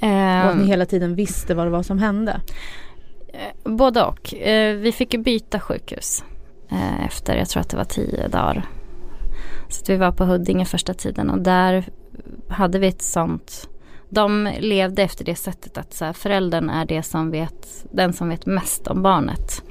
Och 0.00 0.08
att 0.08 0.56
ni 0.56 0.62
Eh, 0.62 0.68
hela 0.68 0.86
tiden 0.86 1.14
visste 1.14 1.54
vad 1.54 1.66
det 1.66 1.70
var 1.70 1.82
som 1.82 1.98
hände? 1.98 2.40
både 3.64 4.02
och. 4.02 4.34
Eh, 4.34 4.76
vi 4.76 4.92
fick 4.92 5.16
byta 5.24 5.60
sjukhus 5.60 6.24
eh, 6.70 7.04
efter, 7.06 7.36
jag 7.36 7.48
tror 7.48 7.60
att 7.60 7.70
det 7.70 7.76
var 7.76 7.84
tio 7.84 8.28
dagar. 8.28 8.66
Så 9.68 9.82
att 9.82 9.88
vi 9.88 9.96
var 9.96 10.12
på 10.12 10.24
Huddinge 10.24 10.64
första 10.64 10.94
tiden 10.94 11.30
och 11.30 11.38
där 11.38 11.84
hade 12.48 12.78
vi 12.78 12.86
ett 12.86 13.02
sånt 13.02 13.68
de 14.14 14.48
levde 14.58 15.02
efter 15.02 15.24
det 15.24 15.34
sättet 15.34 15.78
att 15.78 15.94
så 15.94 16.04
här, 16.04 16.12
föräldern 16.12 16.70
är 16.70 16.84
det 16.84 17.02
som 17.02 17.30
vet, 17.30 17.84
den 17.90 18.12
som 18.12 18.28
vet 18.28 18.46
mest 18.46 18.86
om 18.86 19.02
barnet. 19.02 19.62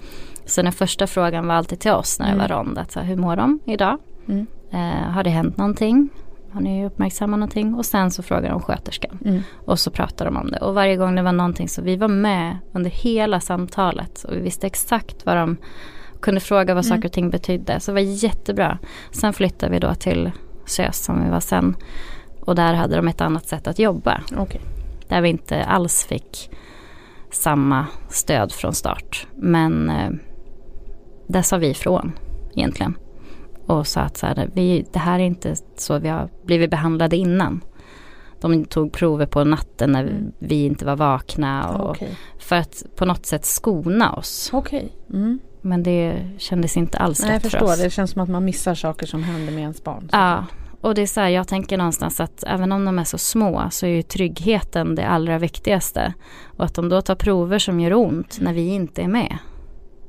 Så 0.46 0.62
den 0.62 0.72
första 0.72 1.08
frågan 1.08 1.48
var 1.48 1.56
alltid 1.56 1.80
till 1.80 1.92
oss 1.92 2.20
när 2.20 2.26
det 2.26 2.32
Mm. 2.34 2.50
var 2.50 2.58
rond. 2.58 2.78
Att 2.78 2.92
så 2.92 3.00
här, 3.00 3.08
hur 3.08 3.16
mår 3.16 3.36
de 3.36 3.60
idag? 3.66 3.98
Mm. 4.28 4.48
Eh, 4.72 5.10
har 5.12 5.24
det 5.24 5.30
hänt 5.30 5.58
någonting? 5.58 6.10
Har 6.52 6.62
ni 6.62 6.86
uppmärksammat 6.86 7.40
någonting? 7.40 7.76
Och 7.76 7.86
sen 7.86 8.12
så 8.12 8.24
frågar 8.24 8.50
de 8.50 8.62
sköterskan. 8.62 9.18
Mm. 9.26 9.42
Och 9.66 9.80
så 9.80 9.92
pratar 9.92 10.26
de 10.26 10.38
om 10.38 10.52
det. 10.52 10.58
Och 10.60 10.76
varje 10.76 10.96
gång 10.96 11.16
det 11.16 11.22
var 11.22 11.32
någonting 11.32 11.68
så 11.70 11.82
vi 11.82 11.96
var 11.96 12.08
med 12.08 12.58
under 12.74 12.90
hela 12.90 13.40
samtalet. 13.40 14.24
Och 14.24 14.36
vi 14.36 14.40
visste 14.42 14.68
exakt 14.68 15.26
vad 15.26 15.38
de 15.38 15.58
kunde 16.22 16.40
fråga 16.42 16.74
vad 16.74 16.86
Mm. 16.86 16.98
saker 16.98 17.08
och 17.10 17.14
ting 17.14 17.30
betydde. 17.30 17.80
Så 17.80 17.92
det 17.92 17.94
var 17.94 18.02
jättebra. 18.24 18.78
Sen 19.12 19.34
flyttade 19.34 19.72
vi 19.72 19.80
då 19.80 19.94
till 19.94 20.32
SÖS 20.66 20.98
som 21.06 21.24
vi 21.24 21.30
var 21.30 21.40
sen. 21.40 21.76
Och 22.42 22.56
där 22.56 22.74
hade 22.74 22.96
de 22.96 23.08
ett 23.08 23.22
annat 23.22 23.48
sätt 23.48 23.68
att 23.68 23.80
jobba. 23.80 24.22
Okej. 24.38 24.62
Där 25.08 25.22
vi 25.22 25.30
inte 25.30 25.64
alls 25.66 26.06
fick 26.06 26.50
samma 27.32 27.86
stöd 28.10 28.52
från 28.52 28.74
start. 28.74 29.28
Men 29.36 29.90
eh, 29.90 30.10
där 31.28 31.42
sa 31.42 31.58
vi 31.58 31.68
ifrån 31.70 32.12
egentligen. 32.56 32.98
Och 33.68 33.88
sa 33.88 34.02
att 34.02 34.18
så 34.18 34.26
här, 34.28 34.50
vi, 34.54 34.86
det 34.94 35.00
här 35.00 35.20
är 35.20 35.24
inte 35.24 35.56
så 35.78 36.00
vi 36.00 36.10
har 36.10 36.30
blivit 36.46 36.70
behandlade 36.70 37.16
innan. 37.18 37.62
De 38.42 38.66
tog 38.66 38.94
prover 38.94 39.26
på 39.26 39.44
natten 39.44 39.92
när 39.92 40.04
Mm. 40.04 40.32
vi 40.40 40.66
inte 40.66 40.86
var 40.86 40.96
vakna. 40.96 41.70
Och, 41.70 41.90
Okej. 41.90 42.18
För 42.40 42.56
att 42.56 42.84
på 42.96 43.06
något 43.06 43.26
sätt 43.26 43.46
skona 43.46 44.14
oss. 44.14 44.50
Okej. 44.54 44.92
Mm. 45.14 45.40
Men 45.62 45.84
det 45.84 46.28
kändes 46.38 46.78
inte 46.78 46.98
alls 46.98 47.20
Nej, 47.22 47.30
jag 47.30 47.36
rätt 47.36 47.42
för 47.42 47.50
förstår. 47.50 47.66
oss. 47.68 47.82
Det 47.82 47.90
känns 47.90 48.12
som 48.12 48.22
att 48.22 48.30
man 48.30 48.46
missar 48.46 48.76
saker 48.76 49.06
som 49.08 49.24
händer 49.24 49.54
med 49.54 49.62
ens 49.62 49.84
barn. 49.84 50.10
Ja, 50.12 50.46
och 50.82 50.96
det 50.96 51.02
är 51.02 51.06
så 51.06 51.20
här, 51.20 51.30
jag 51.30 51.48
tänker 51.48 51.78
någonstans 51.78 52.20
att 52.20 52.44
även 52.48 52.72
om 52.72 52.86
de 52.86 53.00
är 53.00 53.04
så 53.04 53.18
små 53.18 53.68
så 53.72 53.86
är 53.86 53.90
ju 53.90 54.02
tryggheten 54.02 54.96
det 54.96 55.08
allra 55.08 55.40
viktigaste. 55.40 56.14
Och 56.58 56.66
att 56.66 56.76
de 56.76 56.90
då 56.90 57.02
tar 57.02 57.16
prover 57.16 57.60
som 57.60 57.80
gör 57.80 57.94
ont 57.94 58.38
när 58.42 58.54
vi 58.54 58.68
inte 58.68 59.02
är 59.02 59.08
med. 59.08 59.38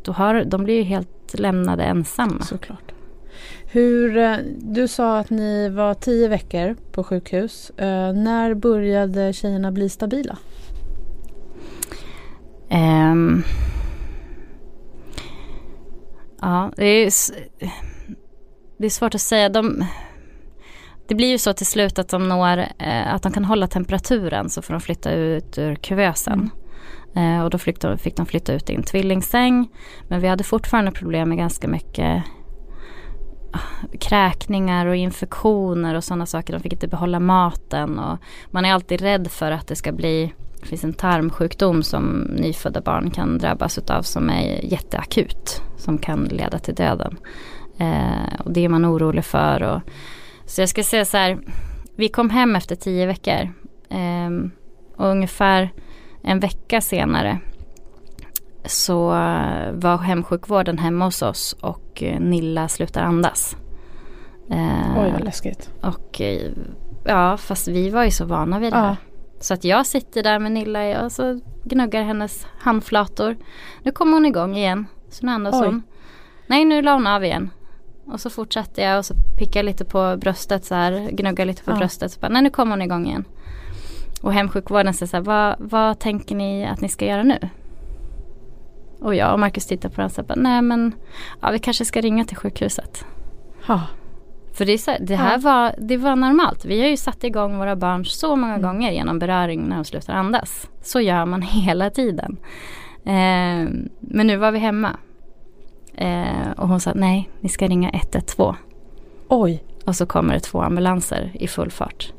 Då 0.04 0.12
har, 0.12 0.44
de 0.44 0.64
blir 0.64 0.74
ju 0.74 0.82
helt 0.82 1.34
lämnade 1.38 1.84
ensamma. 1.84 2.42
Såklart. 2.42 2.92
Hur, 3.64 4.16
eh, 4.16 4.36
du 4.58 4.88
sa 4.88 5.18
att 5.18 5.30
ni 5.30 5.68
var 5.68 5.94
tio 5.94 6.28
veckor 6.28 6.76
på 6.92 7.04
sjukhus. 7.04 7.70
Eh, 7.70 8.12
när 8.12 8.54
började 8.54 9.32
tjejerna 9.32 9.72
bli 9.72 9.88
stabila? 9.88 10.38
Ehm. 12.68 13.42
ja, 16.40 16.72
det 16.76 16.84
är, 16.84 17.12
det 18.76 18.86
är 18.86 18.90
svårt 18.90 19.14
att 19.14 19.20
säga. 19.20 19.48
De, 19.48 19.84
det 21.08 21.14
blir 21.14 21.28
ju 21.28 21.38
så 21.38 21.52
till 21.52 21.66
slut 21.66 21.98
att 21.98 22.08
de 22.08 22.28
når, 22.28 22.58
eh, 22.78 23.14
att 23.14 23.22
de 23.22 23.32
kan 23.32 23.44
hålla 23.44 23.66
temperaturen 23.66 24.50
så 24.50 24.62
får 24.62 24.74
de 24.74 24.80
flytta 24.80 25.12
ut 25.12 25.58
ur 25.58 25.74
kuvösen. 25.74 26.50
Eh, 27.16 27.44
och 27.44 27.50
då 27.50 27.58
fick 27.58 27.80
de, 27.80 27.98
fick 27.98 28.16
de 28.16 28.26
flytta 28.26 28.52
ut 28.52 28.70
i 28.70 28.74
en 28.74 28.82
tvillingsäng. 28.82 29.68
Men 30.08 30.20
vi 30.20 30.28
hade 30.28 30.44
fortfarande 30.44 30.90
problem 30.90 31.28
med 31.28 31.38
ganska 31.38 31.68
mycket 31.68 32.22
ah, 33.52 33.86
kräkningar 34.00 34.86
och 34.86 34.96
infektioner 34.96 35.94
och 35.94 36.04
sådana 36.04 36.26
saker. 36.26 36.52
De 36.52 36.60
fick 36.60 36.72
inte 36.72 36.88
behålla 36.88 37.20
maten 37.20 37.98
och 37.98 38.18
man 38.50 38.64
är 38.64 38.72
alltid 38.72 39.00
rädd 39.00 39.30
för 39.30 39.50
att 39.50 39.66
det 39.66 39.76
ska 39.76 39.92
bli 39.92 40.32
det 40.60 40.68
finns 40.68 40.84
en 40.84 40.92
tarmsjukdom 40.92 41.82
som 41.82 42.20
nyfödda 42.20 42.80
barn 42.80 43.10
kan 43.10 43.38
drabbas 43.38 43.78
utav 43.78 44.02
som 44.02 44.30
är 44.30 44.64
jätteakut. 44.64 45.62
Som 45.76 45.98
kan 45.98 46.24
leda 46.24 46.58
till 46.58 46.74
döden. 46.74 47.16
Eh, 47.78 48.40
och 48.44 48.52
det 48.52 48.64
är 48.64 48.68
man 48.68 48.86
orolig 48.86 49.24
för. 49.24 49.62
Och, 49.62 49.80
så 50.52 50.60
jag 50.62 50.68
ska 50.68 50.82
säga 50.84 51.04
så 51.04 51.16
här. 51.16 51.38
Vi 51.96 52.08
kom 52.08 52.30
hem 52.30 52.56
efter 52.56 52.76
tio 52.76 53.06
veckor. 53.06 53.52
Eh, 53.88 54.30
och 54.96 55.06
ungefär 55.06 55.70
en 56.22 56.40
vecka 56.40 56.80
senare 56.80 57.38
så 58.64 59.06
var 59.72 59.98
hemsjukvården 59.98 60.78
hemma 60.78 61.04
hos 61.04 61.22
oss 61.22 61.52
och 61.60 62.02
eh, 62.02 62.20
Nilla 62.20 62.68
slutar 62.68 63.02
andas. 63.02 63.56
Eh, 64.50 65.02
Oj, 65.02 65.10
vad 65.12 65.24
läskigt. 65.24 65.70
och 65.82 66.20
eh, 66.20 66.50
ja, 67.04 67.36
fast 67.36 67.68
vi 67.68 67.90
var 67.90 68.04
ju 68.04 68.10
så 68.10 68.24
vana 68.24 68.58
vid 68.58 68.72
det 68.72 68.76
Ja. 68.78 68.82
här. 68.84 68.96
Så 69.40 69.54
att 69.54 69.64
jag 69.64 69.86
sitter 69.86 70.22
där 70.22 70.38
med 70.38 70.52
Nilla 70.52 71.04
och 71.04 71.12
så 71.12 71.40
gnuggar 71.64 72.02
hennes 72.02 72.46
handflator. 72.58 73.36
Nu 73.82 73.90
kommer 73.92 74.12
hon 74.12 74.26
igång 74.26 74.56
igen. 74.56 74.86
Så 75.08 75.26
nu 75.26 75.32
andas 75.32 75.54
Oj. 75.54 75.66
hon. 75.66 75.82
Nej, 76.46 76.64
nu 76.64 76.82
la 76.82 76.92
hon 76.92 77.06
av 77.06 77.24
igen. 77.24 77.50
Och 78.06 78.20
så 78.20 78.30
fortsatte 78.30 78.82
jag 78.82 78.98
och 78.98 79.04
så 79.06 79.14
pickade 79.38 79.58
jag 79.58 79.64
lite 79.64 79.84
på 79.84 80.16
bröstet 80.16 80.64
så 80.64 80.74
här. 80.74 81.10
Gnuggar 81.10 81.44
lite 81.44 81.62
på 81.64 81.70
Ja. 81.70 81.76
bröstet. 81.76 82.12
Så 82.12 82.20
bara, 82.20 82.28
nej, 82.28 82.42
nu 82.42 82.50
kommer 82.50 82.70
hon 82.72 82.82
igång 82.82 83.06
igen. 83.06 83.24
Och 84.22 84.32
hemsjukvården 84.32 84.94
säger 84.94 85.08
så 85.10 85.16
här, 85.16 85.24
vad, 85.24 85.56
vad 85.58 85.98
tänker 85.98 86.34
ni 86.36 86.66
att 86.66 86.80
ni 86.80 86.88
ska 86.88 87.06
göra 87.06 87.22
nu? 87.22 87.38
Och 89.00 89.14
jag 89.14 89.32
och 89.32 89.40
Marcus 89.40 89.66
tittar 89.66 89.88
på 89.88 89.94
varandra 89.96 90.20
och 90.22 90.26
säger, 90.26 90.40
nej 90.42 90.62
men 90.62 90.92
ja, 91.40 91.50
vi 91.50 91.58
kanske 91.58 91.84
ska 91.84 92.00
ringa 92.00 92.24
till 92.24 92.36
sjukhuset. 92.36 93.04
Ha. 93.66 93.80
För 94.54 94.64
det, 94.64 94.78
så, 94.78 94.90
här- 94.90 94.98
det 95.00 95.16
här 95.16 95.32
Ja. 95.32 95.38
var, 95.38 95.74
det 95.78 95.96
var 95.96 96.16
normalt. 96.16 96.64
Vi 96.64 96.80
har 96.80 96.88
ju 96.88 96.96
satt 96.96 97.24
igång 97.24 97.58
våra 97.58 97.76
barn 97.76 98.04
så 98.04 98.36
många 98.36 98.54
Mm. 98.54 98.62
gånger 98.66 98.90
genom 98.92 99.18
beröring 99.18 99.62
när 99.68 99.76
de 99.76 99.84
slutar 99.84 100.12
andas. 100.14 100.68
Så 100.82 101.00
gör 101.00 101.24
man 101.26 101.42
hela 101.66 101.90
tiden. 101.90 102.36
Eh, 103.04 103.68
men 104.00 104.26
nu 104.26 104.36
var 104.36 104.50
vi 104.52 104.58
hemma. 104.58 104.96
Eh, 105.94 106.50
och 106.56 106.68
hon 106.68 106.80
sa 106.80 106.92
nej, 106.94 107.30
ni 107.40 107.48
ska 107.48 107.68
ringa 107.68 107.90
112. 107.90 108.54
Oj. 109.28 109.62
Och 109.84 109.96
så 109.96 110.06
kommer 110.06 110.34
det 110.34 110.40
två 110.40 110.62
ambulanser 110.62 111.30
i 111.34 111.48
full 111.48 111.70
fart. 111.70 112.12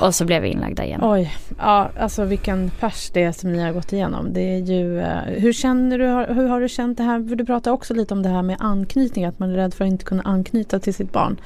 Och 0.00 0.14
så 0.14 0.24
blev 0.24 0.42
vi 0.42 0.48
inlagda 0.48 0.84
igen. 0.84 1.00
Oj. 1.02 1.36
Ja, 1.58 1.90
alltså 2.00 2.24
vilken 2.24 2.70
pers 2.80 3.10
det 3.10 3.22
är 3.22 3.32
som 3.32 3.52
ni 3.52 3.62
har 3.62 3.72
gått 3.72 3.92
igenom. 3.92 4.32
Det 4.32 4.54
är 4.54 4.58
ju, 4.58 5.00
eh, 5.00 5.22
hur 5.22 5.52
känner 5.52 5.98
du, 5.98 6.34
hur 6.34 6.48
har 6.48 6.60
du 6.60 6.68
känt 6.68 6.98
det 6.98 7.04
här? 7.04 7.28
För 7.28 7.36
du 7.36 7.44
pratar 7.44 7.70
också 7.70 7.94
lite 7.94 8.14
om 8.14 8.22
det 8.22 8.28
här 8.28 8.42
med 8.42 8.56
anknytning, 8.60 9.24
att 9.24 9.38
man 9.38 9.50
är 9.50 9.54
rädd 9.54 9.74
för 9.74 9.84
att 9.84 9.90
inte 9.90 10.04
kunna 10.04 10.22
anknyta 10.22 10.78
till 10.78 10.94
sitt 10.94 11.12
barn. 11.12 11.40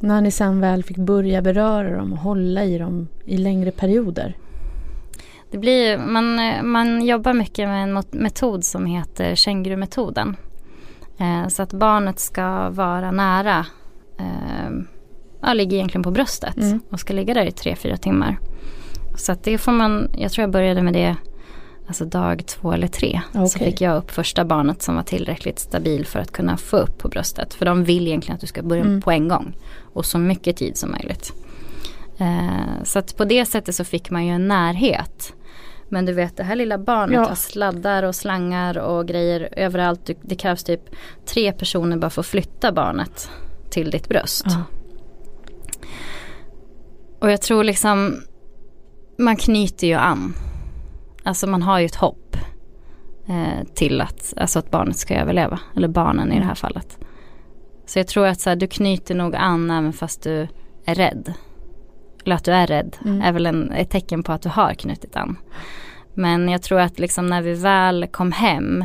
När 0.00 0.20
ni 0.20 0.30
sen 0.30 0.60
väl 0.60 0.84
fick 0.84 0.96
börja 0.96 1.42
beröra 1.42 1.96
dem 1.96 2.12
och 2.12 2.18
hålla 2.18 2.64
i 2.64 2.78
dem 2.78 3.08
i 3.24 3.36
längre 3.36 3.70
perioder. 3.70 4.36
Det 5.52 5.58
blir, 5.58 5.98
man, 5.98 6.40
man 6.70 7.02
jobbar 7.04 7.32
mycket 7.32 7.68
med 7.68 7.82
en 7.82 8.02
metod 8.10 8.64
som 8.64 8.86
heter 8.86 9.34
kängurumetoden. 9.34 10.36
Eh, 11.18 11.48
så 11.48 11.62
att 11.62 11.72
barnet 11.72 12.18
ska 12.20 12.70
vara 12.70 13.10
nära 13.10 13.66
eh, 14.18 14.70
ja, 15.42 15.52
ligger 15.52 15.76
egentligen 15.76 16.02
på 16.02 16.10
bröstet 16.10 16.56
Mm. 16.56 16.80
och 16.90 17.00
ska 17.00 17.12
ligga 17.12 17.34
där 17.34 17.46
i 17.46 17.50
tre, 17.52 17.76
fyra 17.76 17.96
timmar. 17.96 18.38
Så 19.16 19.32
att 19.32 19.44
det 19.44 19.58
får 19.58 19.72
man, 19.72 20.10
jag 20.18 20.32
tror 20.32 20.42
jag 20.42 20.50
började 20.50 20.82
med 20.82 20.92
det 20.94 21.16
alltså 21.86 22.04
dag 22.04 22.46
två 22.46 22.72
eller 22.72 22.88
tre. 22.88 23.20
Så 23.32 23.38
Okej. 23.44 23.70
fick 23.70 23.80
jag 23.80 23.96
upp 23.96 24.10
första 24.10 24.44
barnet 24.44 24.82
som 24.82 24.94
var 24.96 25.02
tillräckligt 25.02 25.58
stabil 25.58 26.06
för 26.06 26.18
att 26.18 26.32
kunna 26.32 26.56
få 26.56 26.76
upp 26.76 26.98
på 26.98 27.08
bröstet. 27.08 27.54
För 27.54 27.66
de 27.66 27.84
vill 27.84 28.06
egentligen 28.06 28.34
att 28.34 28.40
du 28.40 28.46
ska 28.46 28.62
börja 28.62 28.82
Mm. 28.82 29.02
på 29.02 29.10
en 29.10 29.28
gång. 29.28 29.52
Och 29.92 30.04
så 30.06 30.18
mycket 30.18 30.56
tid 30.56 30.76
som 30.76 30.90
möjligt. 30.90 31.32
Eh, 32.18 32.82
så 32.84 32.98
att 32.98 33.16
på 33.16 33.24
det 33.24 33.46
sättet 33.46 33.74
så 33.74 33.84
fick 33.84 34.10
man 34.10 34.26
ju 34.26 34.32
en 34.32 34.48
närhet. 34.48 35.32
Men 35.92 36.04
du 36.06 36.12
vet 36.12 36.36
det 36.36 36.42
här 36.44 36.56
lilla 36.56 36.78
barnet 36.78 37.14
Ja. 37.14 37.28
har 37.28 37.34
sladdar 37.34 38.02
och 38.02 38.14
slangar 38.14 38.78
och 38.78 39.08
grejer 39.08 39.48
överallt. 39.56 40.10
Det 40.22 40.34
krävs 40.34 40.64
typ 40.64 40.80
tre 41.26 41.52
personer 41.52 41.96
bara 41.96 42.10
för 42.10 42.20
att 42.20 42.26
flytta 42.26 42.72
barnet 42.72 43.30
till 43.70 43.90
ditt 43.90 44.08
bröst. 44.08 44.44
Ja. 44.46 44.62
Och 47.20 47.30
jag 47.30 47.42
tror 47.42 47.64
liksom 47.64 48.22
man 49.18 49.36
knyter 49.36 49.86
ju 49.86 49.94
an. 49.94 50.34
Alltså 51.22 51.46
man 51.46 51.62
har 51.62 51.78
ju 51.78 51.86
ett 51.86 51.94
hopp 51.94 52.36
eh, 53.28 53.66
till 53.74 54.00
att, 54.00 54.34
alltså 54.36 54.58
att 54.58 54.70
barnet 54.70 54.96
ska 54.96 55.14
överleva. 55.14 55.60
Eller 55.76 55.88
barnen 55.88 56.32
i 56.32 56.38
det 56.38 56.44
här 56.44 56.54
fallet. 56.54 56.98
Så 57.86 57.98
jag 57.98 58.06
tror 58.08 58.26
att 58.26 58.40
så 58.40 58.48
här, 58.50 58.56
du 58.56 58.66
knyter 58.66 59.14
nog 59.14 59.34
an 59.36 59.70
även 59.70 59.92
fast 59.92 60.22
du 60.22 60.48
är 60.84 60.94
rädd. 60.94 61.32
Eller 62.24 62.36
att 62.36 62.44
du 62.44 62.52
är 62.52 62.66
rädd 62.66 62.96
Mm. 63.04 63.22
är 63.22 63.32
väl 63.32 63.46
en, 63.46 63.72
ett 63.72 63.90
tecken 63.90 64.22
på 64.22 64.32
att 64.32 64.42
du 64.42 64.48
har 64.48 64.74
knutit 64.74 65.16
an. 65.16 65.36
Men 66.14 66.48
jag 66.48 66.62
tror 66.62 66.80
att 66.80 66.98
liksom 66.98 67.26
när 67.26 67.42
vi 67.42 67.54
väl 67.54 68.06
kom 68.06 68.32
hem 68.32 68.84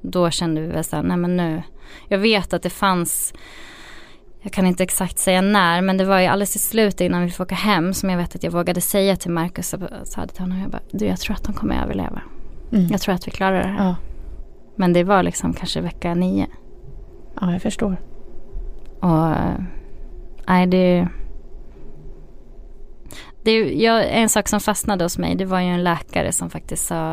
då 0.00 0.30
kände 0.30 0.60
vi 0.60 0.66
väl 0.66 0.84
så 0.84 0.96
här, 0.96 1.02
nej 1.02 1.16
men 1.16 1.36
nu. 1.36 1.62
Jag 2.08 2.18
vet 2.18 2.52
att 2.52 2.62
det 2.62 2.70
fanns 2.70 3.34
jag 4.42 4.52
kan 4.52 4.66
inte 4.66 4.82
exakt 4.82 5.18
säga 5.18 5.40
när 5.40 5.82
men 5.82 5.96
det 5.96 6.04
var 6.04 6.18
ju 6.20 6.26
alldeles 6.26 6.56
i 6.56 6.58
slutet 6.58 7.00
innan 7.00 7.22
vi 7.22 7.30
fick 7.30 7.40
åka 7.40 7.54
hem 7.54 7.94
som 7.94 8.10
jag 8.10 8.16
vet 8.18 8.34
att 8.34 8.42
jag 8.42 8.50
vågade 8.50 8.80
säga 8.80 9.16
till 9.16 9.30
Marcus 9.30 9.74
och 9.74 9.80
sa 10.04 10.26
till 10.26 10.40
honom. 10.40 10.58
Jag 10.60 10.70
bara, 10.70 10.82
du 10.90 11.06
jag 11.06 11.18
tror 11.18 11.36
att 11.36 11.44
de 11.44 11.54
kommer 11.54 11.82
överleva. 11.82 12.22
Mm. 12.72 12.86
Jag 12.90 13.00
tror 13.00 13.14
att 13.14 13.26
vi 13.26 13.30
klarar 13.30 13.62
det 13.62 13.68
här. 13.68 13.84
Ja. 13.84 13.96
Men 14.76 14.92
det 14.92 15.04
var 15.04 15.22
liksom 15.22 15.52
kanske 15.52 15.80
vecka 15.80 16.14
nio. 16.14 16.46
ja, 17.40 17.52
jag 17.52 17.62
förstår. 17.62 17.96
Och 19.00 19.28
eh, 19.28 19.54
nej 20.46 20.66
det 20.66 21.08
det 23.42 23.72
jag, 23.74 24.04
en 24.10 24.28
sak 24.28 24.48
som 24.48 24.60
fastnade 24.60 25.04
hos 25.04 25.18
mig 25.18 25.34
det 25.34 25.44
var 25.44 25.60
ju 25.60 25.66
en 25.66 25.84
läkare 25.84 26.32
som 26.32 26.50
faktiskt 26.50 26.86
sa 26.86 27.12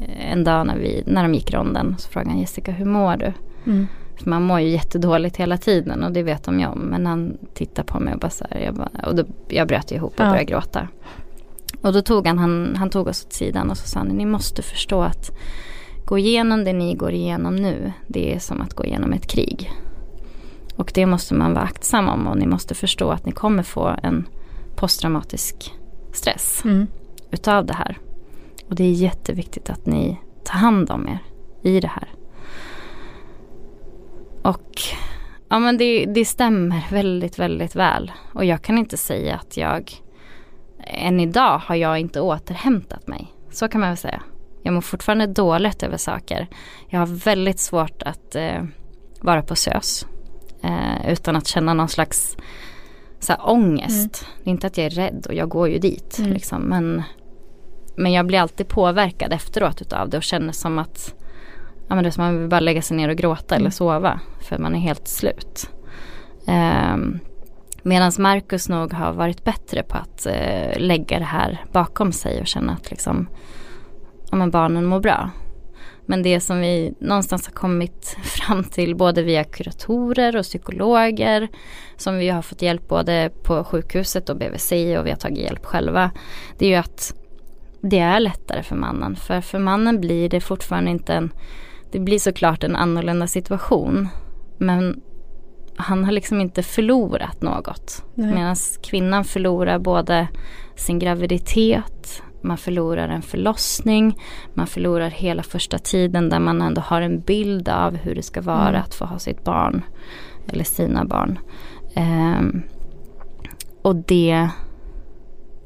eh, 0.00 0.32
en 0.32 0.44
dag 0.44 0.66
när, 0.66 0.76
vi, 0.76 1.02
när 1.06 1.22
de 1.22 1.34
gick 1.34 1.52
ronden 1.54 1.94
så 1.98 2.08
frågade 2.08 2.30
han 2.30 2.40
Jessica 2.40 2.72
hur 2.72 2.84
mår 2.84 3.16
du? 3.16 3.32
Mm. 3.66 3.86
För 4.16 4.30
man 4.30 4.42
mår 4.42 4.60
ju 4.60 4.68
jättedåligt 4.68 5.36
hela 5.36 5.58
tiden 5.58 6.04
och 6.04 6.12
det 6.12 6.22
vet 6.22 6.44
de 6.44 6.60
ju 6.60 6.66
om. 6.66 6.78
Men 6.78 7.06
han 7.06 7.38
tittar 7.54 7.82
på 7.82 8.00
mig 8.00 8.14
och 8.14 8.20
bara 8.20 8.30
så 8.30 8.46
här, 8.50 8.60
jag, 8.60 8.74
bara, 8.74 8.90
och 9.06 9.14
då, 9.14 9.24
jag 9.48 9.68
bröt 9.68 9.92
ihop 9.92 10.12
och 10.12 10.20
Ja. 10.20 10.30
började 10.30 10.44
gråta. 10.44 10.88
Och 11.82 11.92
då 11.92 12.02
tog 12.02 12.26
han, 12.26 12.38
han, 12.38 12.76
han 12.76 12.90
tog 12.90 13.06
oss 13.06 13.24
åt 13.24 13.32
sidan 13.32 13.70
och 13.70 13.76
så 13.76 13.88
sa 13.88 13.98
han, 13.98 14.08
ni 14.08 14.26
måste 14.26 14.62
förstå 14.62 15.02
att 15.02 15.30
gå 16.04 16.18
igenom 16.18 16.64
det 16.64 16.72
ni 16.72 16.94
går 16.94 17.12
igenom 17.12 17.56
nu, 17.56 17.92
det 18.06 18.34
är 18.34 18.38
som 18.38 18.60
att 18.60 18.74
gå 18.74 18.84
igenom 18.84 19.12
ett 19.12 19.26
krig. 19.26 19.70
Och 20.76 20.90
det 20.94 21.06
måste 21.06 21.34
man 21.34 21.54
vara 21.54 21.64
aktsam 21.64 22.08
om 22.08 22.26
och 22.26 22.36
ni 22.38 22.46
måste 22.46 22.74
förstå 22.74 23.10
att 23.10 23.26
ni 23.26 23.32
kommer 23.32 23.62
få 23.62 23.96
en 24.02 24.26
posttraumatisk 24.76 25.74
stress 26.12 26.64
Mm. 26.64 26.86
utav 27.30 27.66
det 27.66 27.74
här. 27.74 27.98
Och 28.68 28.74
det 28.74 28.84
är 28.84 28.92
jätteviktigt 28.92 29.70
att 29.70 29.86
ni 29.86 30.20
tar 30.44 30.58
hand 30.58 30.90
om 30.90 31.08
er 31.08 31.18
i 31.62 31.80
det 31.80 31.88
här. 31.88 32.08
Och 34.42 34.80
ja 35.48 35.58
men 35.58 35.78
det, 35.78 36.04
det 36.06 36.24
stämmer 36.24 36.86
väldigt, 36.90 37.38
väldigt 37.38 37.76
väl. 37.76 38.12
Och 38.34 38.44
jag 38.44 38.62
kan 38.62 38.78
inte 38.78 38.96
säga 38.96 39.34
att 39.36 39.56
jag, 39.56 39.92
än 40.84 41.20
idag 41.20 41.58
har 41.58 41.74
jag 41.74 41.98
inte 41.98 42.20
återhämtat 42.20 43.06
mig. 43.08 43.34
Så 43.50 43.68
kan 43.68 43.80
man 43.80 43.90
väl 43.90 43.96
säga. 43.96 44.22
Jag 44.62 44.74
mår 44.74 44.80
fortfarande 44.80 45.26
dåligt 45.26 45.82
över 45.82 45.96
saker. 45.96 46.48
Jag 46.88 46.98
har 46.98 47.06
väldigt 47.06 47.58
svårt 47.60 48.02
att 48.02 48.34
eh, 48.34 48.64
vara 49.20 49.42
på 49.42 49.54
SÖS. 49.56 50.06
Eh, 50.62 51.12
utan 51.12 51.36
att 51.36 51.46
känna 51.46 51.74
någon 51.74 51.88
slags 51.88 52.36
så 53.20 53.32
här, 53.32 53.50
ångest. 53.50 54.26
Det 54.44 54.50
är 54.50 54.52
inte 54.52 54.66
att 54.66 54.78
jag 54.78 54.86
är 54.86 54.90
rädd 54.90 55.26
och 55.28 55.34
jag 55.34 55.48
går 55.48 55.68
ju 55.68 55.78
dit. 55.78 56.18
Mm. 56.18 56.32
Liksom, 56.32 56.62
men, 56.62 57.02
men 57.96 58.12
jag 58.12 58.26
blir 58.26 58.38
alltid 58.38 58.68
påverkad 58.68 59.32
efteråt 59.32 59.82
utav 59.82 60.08
det 60.08 60.16
och 60.16 60.22
känner 60.22 60.52
som 60.52 60.78
att 60.78 61.14
ja, 61.88 61.94
men 61.94 62.04
det 62.04 62.08
är 62.08 62.10
som 62.10 62.24
att 62.24 62.32
man 62.32 62.40
vill 62.40 62.48
bara 62.48 62.60
lägga 62.60 62.82
sig 62.82 62.96
ner 62.96 63.08
och 63.08 63.16
gråta 63.16 63.56
eller 63.56 63.70
sova. 63.70 64.20
För 64.40 64.58
man 64.58 64.74
är 64.74 64.78
helt 64.78 65.08
slut. 65.08 65.70
Um, 66.46 67.20
Medan 67.82 68.12
Marcus 68.18 68.68
nog 68.68 68.92
har 68.92 69.12
varit 69.12 69.44
bättre 69.44 69.82
på 69.82 69.96
att 69.96 70.26
eh, 70.26 70.78
lägga 70.78 71.18
det 71.18 71.24
här 71.24 71.64
bakom 71.72 72.12
sig 72.12 72.40
och 72.40 72.46
känna 72.46 72.72
att 72.72 72.90
liksom, 72.90 73.28
ja, 74.30 74.36
men 74.36 74.50
barnen 74.50 74.84
mår 74.84 75.00
bra. 75.00 75.30
Men 76.10 76.22
det 76.22 76.40
som 76.40 76.60
vi 76.60 76.94
någonstans 76.98 77.46
har 77.46 77.52
kommit 77.52 78.16
fram 78.22 78.64
till 78.64 78.96
både 78.96 79.22
via 79.22 79.44
kuratorer 79.44 80.36
och 80.36 80.42
psykologer 80.42 81.48
som 81.96 82.16
vi 82.16 82.28
har 82.28 82.42
fått 82.42 82.62
hjälp 82.62 82.88
både 82.88 83.30
på 83.42 83.64
sjukhuset 83.64 84.28
och 84.28 84.36
BVC 84.36 84.72
och 84.72 85.06
vi 85.06 85.10
har 85.10 85.16
tagit 85.16 85.38
hjälp 85.38 85.66
själva. 85.66 86.10
Det 86.58 86.66
är 86.66 86.68
ju 86.70 86.74
att 86.74 87.14
det 87.80 87.98
är 87.98 88.20
lättare 88.20 88.62
för 88.62 88.76
mannen. 88.76 89.16
För 89.16 89.40
för 89.40 89.58
mannen 89.58 90.00
blir 90.00 90.28
det 90.28 90.40
fortfarande 90.40 90.90
inte 90.90 91.14
en, 91.14 91.32
det 91.92 91.98
blir 92.00 92.18
såklart 92.18 92.64
en 92.64 92.76
annorlunda 92.76 93.26
situation. 93.26 94.08
Men 94.58 95.00
han 95.76 96.04
har 96.04 96.12
liksom 96.12 96.40
inte 96.40 96.62
förlorat 96.62 97.42
något. 97.42 98.04
Medan 98.14 98.56
kvinnan 98.82 99.24
förlorar 99.24 99.78
både 99.78 100.28
sin 100.76 100.98
graviditet, 100.98 102.22
man 102.42 102.56
förlorar 102.58 103.08
en 103.08 103.22
förlossning, 103.22 104.18
man 104.54 104.66
förlorar 104.66 105.08
hela 105.10 105.42
första 105.42 105.78
tiden 105.78 106.28
där 106.28 106.38
man 106.38 106.62
ändå 106.62 106.80
har 106.80 107.02
en 107.02 107.20
bild 107.20 107.68
av 107.68 107.96
hur 107.96 108.14
det 108.14 108.22
ska 108.22 108.40
vara 108.40 108.68
Mm. 108.68 108.80
att 108.80 108.94
få 108.94 109.04
ha 109.04 109.18
sitt 109.18 109.44
barn. 109.44 109.82
Eller 110.48 110.64
sina 110.64 111.04
barn. 111.04 111.38
Ehm, 111.94 112.62
och 113.82 113.96
det, 113.96 114.48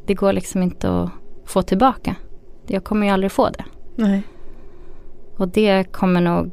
det 0.06 0.14
går 0.14 0.32
liksom 0.32 0.62
inte 0.62 1.00
att 1.02 1.10
få 1.44 1.62
tillbaka. 1.62 2.16
Jag 2.66 2.84
kommer 2.84 3.06
ju 3.06 3.12
aldrig 3.12 3.32
få 3.32 3.48
det. 3.50 3.64
Nej. 3.96 4.22
Och 5.37 5.48
det 5.48 5.84
kommer 5.84 6.20
nog, 6.20 6.50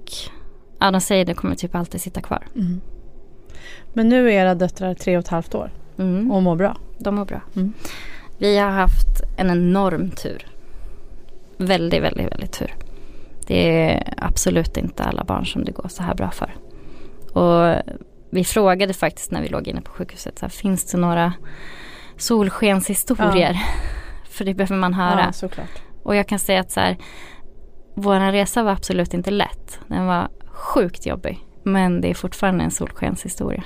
ja 0.80 0.92
de 0.92 1.02
säger 1.02 1.26
det 1.26 1.34
kommer 1.34 1.56
typ 1.56 1.76
alltid 1.76 2.02
sitta 2.02 2.22
kvar. 2.22 2.48
Mm. 2.56 2.82
Men 3.94 4.10
nu 4.10 4.28
är 4.28 4.32
era 4.32 4.56
döttrar 4.56 4.94
tre 4.94 5.18
och 5.18 5.24
ett 5.24 5.28
halvt 5.28 5.56
år 5.56 5.72
Mm. 5.98 6.32
och 6.32 6.44
mår 6.44 6.56
bra. 6.56 6.78
De 6.98 7.16
mår 7.16 7.26
bra. 7.26 7.42
Mm. 7.56 7.74
Vi 8.42 8.58
har 8.58 8.70
haft 8.70 9.22
en 9.38 9.50
enorm 9.50 10.12
tur. 10.12 10.48
Väldigt, 11.58 12.04
väldigt, 12.04 12.32
väldigt 12.32 12.52
tur. 12.52 12.76
Det 13.48 13.82
är 13.82 14.14
absolut 14.18 14.78
inte 14.78 15.04
alla 15.04 15.24
barn 15.24 15.46
som 15.46 15.64
det 15.64 15.72
går 15.72 15.88
så 15.88 16.04
här 16.04 16.16
bra 16.16 16.32
för. 16.32 16.54
Och 17.34 17.84
vi 18.30 18.44
frågade 18.44 18.94
faktiskt 18.94 19.32
när 19.32 19.42
vi 19.42 19.48
låg 19.50 19.68
inne 19.68 19.82
på 19.82 19.92
sjukhuset, 19.92 20.40
så 20.40 20.46
här, 20.46 20.50
finns 20.50 20.86
det 20.86 20.98
några 20.98 21.34
solskenshistorier? 22.18 23.60
För 24.30 24.46
det 24.46 24.54
behöver 24.54 24.76
man 24.76 24.94
höra. 24.94 25.24
Ja, 25.26 25.32
såklart. 25.32 25.82
Och 26.04 26.16
jag 26.16 26.28
kan 26.28 26.40
säga 26.40 26.60
att 26.60 26.72
så 26.72 26.80
här, 26.80 26.98
vår 27.96 28.32
resa 28.32 28.64
var 28.64 28.72
absolut 28.72 29.14
inte 29.14 29.32
lätt. 29.32 29.80
Den 29.88 30.06
var 30.06 30.30
sjukt 30.48 31.06
jobbig. 31.06 31.40
Men 31.64 32.02
det 32.02 32.10
är 32.10 32.14
fortfarande 32.14 32.64
en 32.64 32.72
solskenshistoria. 32.72 33.64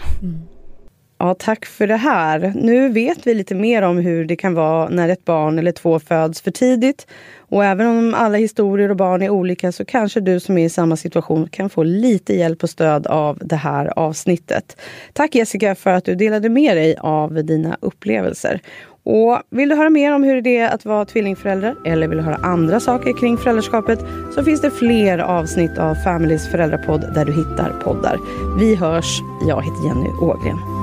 Ja, 1.17 1.35
tack 1.39 1.65
för 1.65 1.87
det 1.87 1.95
här. 1.95 2.53
Nu 2.55 2.89
vet 2.89 3.27
vi 3.27 3.33
lite 3.33 3.55
mer 3.55 3.81
om 3.81 3.97
hur 3.97 4.25
det 4.25 4.35
kan 4.35 4.53
vara 4.53 4.89
när 4.89 5.09
ett 5.09 5.25
barn 5.25 5.59
eller 5.59 5.71
två 5.71 5.99
föds 5.99 6.41
för 6.41 6.51
tidigt. 6.51 7.07
Och 7.37 7.65
även 7.65 7.87
om 7.87 8.13
alla 8.13 8.37
historier 8.37 8.89
och 8.89 8.95
barn 8.95 9.21
är 9.21 9.29
olika 9.29 9.71
så 9.71 9.85
kanske 9.85 10.19
du 10.19 10.39
som 10.39 10.57
är 10.57 10.65
i 10.65 10.69
samma 10.69 10.95
situation 10.95 11.47
kan 11.51 11.69
få 11.69 11.83
lite 11.83 12.33
hjälp 12.33 12.63
och 12.63 12.69
stöd 12.69 13.07
av 13.07 13.39
det 13.41 13.55
här 13.55 13.99
avsnittet. 13.99 14.77
Tack 15.13 15.35
Jessica 15.35 15.75
för 15.75 15.89
att 15.89 16.05
du 16.05 16.15
delade 16.15 16.49
med 16.49 16.77
dig 16.77 16.95
av 16.99 17.33
dina 17.33 17.77
upplevelser. 17.81 18.61
Och 19.03 19.41
vill 19.49 19.69
du 19.69 19.75
höra 19.75 19.89
mer 19.89 20.13
om 20.13 20.23
hur 20.23 20.41
det 20.41 20.57
är 20.57 20.69
att 20.69 20.85
vara 20.85 21.05
tvillingförälder 21.05 21.75
eller 21.85 22.07
vill 22.07 22.17
du 22.17 22.23
höra 22.23 22.35
andra 22.35 22.79
saker 22.79 23.19
kring 23.19 23.37
föräldraskapet 23.37 23.99
så 24.35 24.43
finns 24.43 24.61
det 24.61 24.71
fler 24.71 25.17
avsnitt 25.17 25.77
av 25.77 25.95
Families 25.95 26.47
föräldrapodd 26.51 27.13
där 27.15 27.25
du 27.25 27.33
hittar 27.33 27.81
poddar. 27.83 28.19
Vi 28.59 28.75
hörs. 28.75 29.19
Jag 29.47 29.61
heter 29.61 29.87
Jenny 29.87 30.09
Ågren. 30.21 30.74